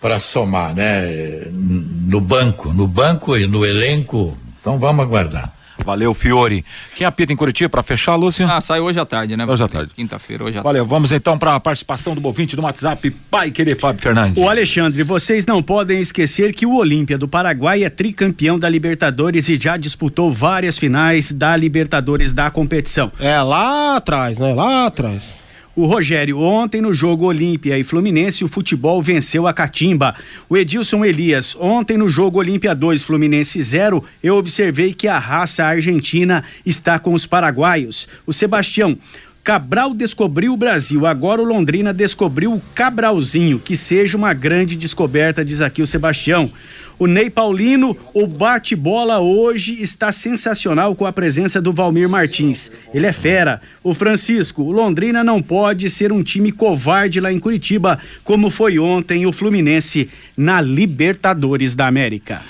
[0.00, 1.46] pra somar, né?
[1.50, 4.36] No banco, no banco e no elenco.
[4.60, 5.52] Então vamos aguardar.
[5.84, 6.64] Valeu, Fiore.
[6.94, 8.46] Quem apita em Curitiba pra fechar, Lúcio?
[8.46, 9.46] Ah, sai hoje à tarde, né?
[9.46, 9.92] Hoje à tarde.
[9.94, 13.78] Quinta-feira, hoje à Valeu, vamos então para a participação do ouvinte do WhatsApp, Pai Querer
[13.78, 14.36] Fábio Fernandes.
[14.36, 19.48] O Alexandre, vocês não podem esquecer que o Olímpia do Paraguai é tricampeão da Libertadores
[19.48, 23.10] e já disputou várias finais da Libertadores da competição.
[23.18, 24.52] É, lá atrás, né?
[24.52, 25.39] Lá atrás.
[25.76, 30.16] O Rogério, ontem no jogo Olímpia e Fluminense, o futebol venceu a Catimba.
[30.48, 35.64] O Edilson Elias, ontem no jogo Olímpia 2, Fluminense 0, eu observei que a raça
[35.64, 38.08] argentina está com os paraguaios.
[38.26, 38.98] O Sebastião,
[39.44, 45.44] Cabral descobriu o Brasil, agora o Londrina descobriu o Cabralzinho, que seja uma grande descoberta,
[45.44, 46.52] diz aqui o Sebastião.
[47.00, 52.70] O Ney Paulino, o bate-bola hoje está sensacional com a presença do Valmir Martins.
[52.92, 53.62] Ele é fera.
[53.82, 58.78] O Francisco, o Londrina não pode ser um time covarde lá em Curitiba, como foi
[58.78, 62.42] ontem o Fluminense na Libertadores da América.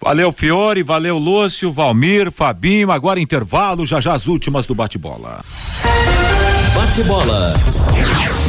[0.00, 2.92] Valeu, Fiore, valeu, Lúcio, Valmir, Fabinho.
[2.92, 5.40] Agora intervalo, já já as últimas do bate-bola.
[6.76, 7.54] Bate-bola.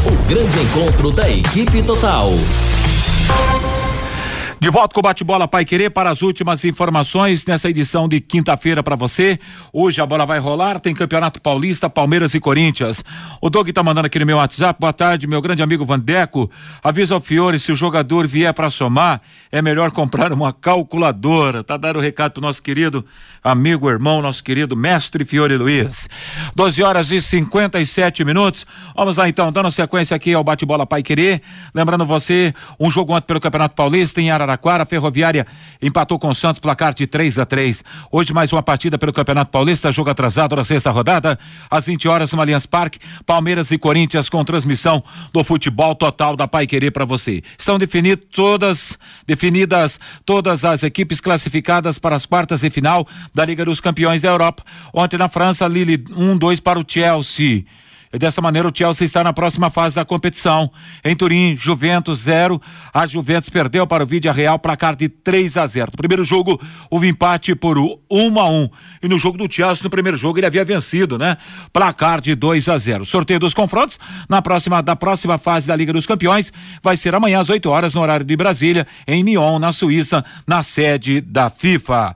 [0.06, 2.30] O grande encontro da equipe total.
[4.62, 8.84] De volta com o bate-bola Pai Querer para as últimas informações nessa edição de quinta-feira
[8.84, 9.39] para você.
[9.74, 13.03] Hoje a bola vai rolar, tem Campeonato Paulista, Palmeiras e Corinthians.
[13.41, 14.80] O Doug tá mandando aqui no meu WhatsApp.
[14.80, 16.47] Boa tarde, meu grande amigo Vandeco.
[16.84, 19.20] Avisa ao Fiore se o jogador vier para somar,
[19.51, 21.64] é melhor comprar uma calculadora.
[21.64, 23.03] Tá dando o recado pro nosso querido
[23.43, 26.07] amigo, irmão, nosso querido mestre Fiore Luiz.
[26.55, 28.68] 12 horas e 57 minutos.
[28.95, 31.41] Vamos lá então, dando sequência aqui ao bate-bola Pai Querer.
[31.74, 34.51] Lembrando você, um jogo ontem pelo Campeonato Paulista em Araraquara.
[34.52, 35.45] Araraquara, a Ferroviária
[35.82, 39.52] empatou com o Santos, placar de 3 a 3 Hoje mais uma partida pelo Campeonato
[39.52, 41.39] Paulista, jogo atrasado na sexta rodada,
[41.70, 46.47] às 20 horas no Allianz Parque, Palmeiras e Corinthians com transmissão do futebol total da
[46.47, 47.41] Pai Querer para você.
[47.58, 53.64] Estão definidas todas, definidas todas as equipes classificadas para as quartas e final da Liga
[53.64, 54.64] dos Campeões da Europa.
[54.93, 57.66] Ontem na França, Lille 1-2 para o Chelsea.
[58.14, 60.70] E dessa maneira o Chelsea está na próxima fase da competição.
[61.03, 62.62] Em Turim, Juventus 0.
[62.93, 65.91] A Juventus perdeu para o Vídea Real placar de 3 a 0.
[65.91, 66.59] No primeiro jogo,
[66.89, 68.70] houve empate por 1 a 1.
[69.03, 71.38] E no jogo do Chelsea, no primeiro jogo, ele havia vencido, né?
[71.72, 73.05] Placar de 2 a 0.
[73.05, 73.97] Sorteio dos confrontos
[74.28, 76.51] na próxima da próxima fase da Liga dos Campeões
[76.84, 80.64] vai ser amanhã às 8 horas no horário de Brasília, em Nyon, na Suíça, na
[80.64, 82.16] sede da FIFA.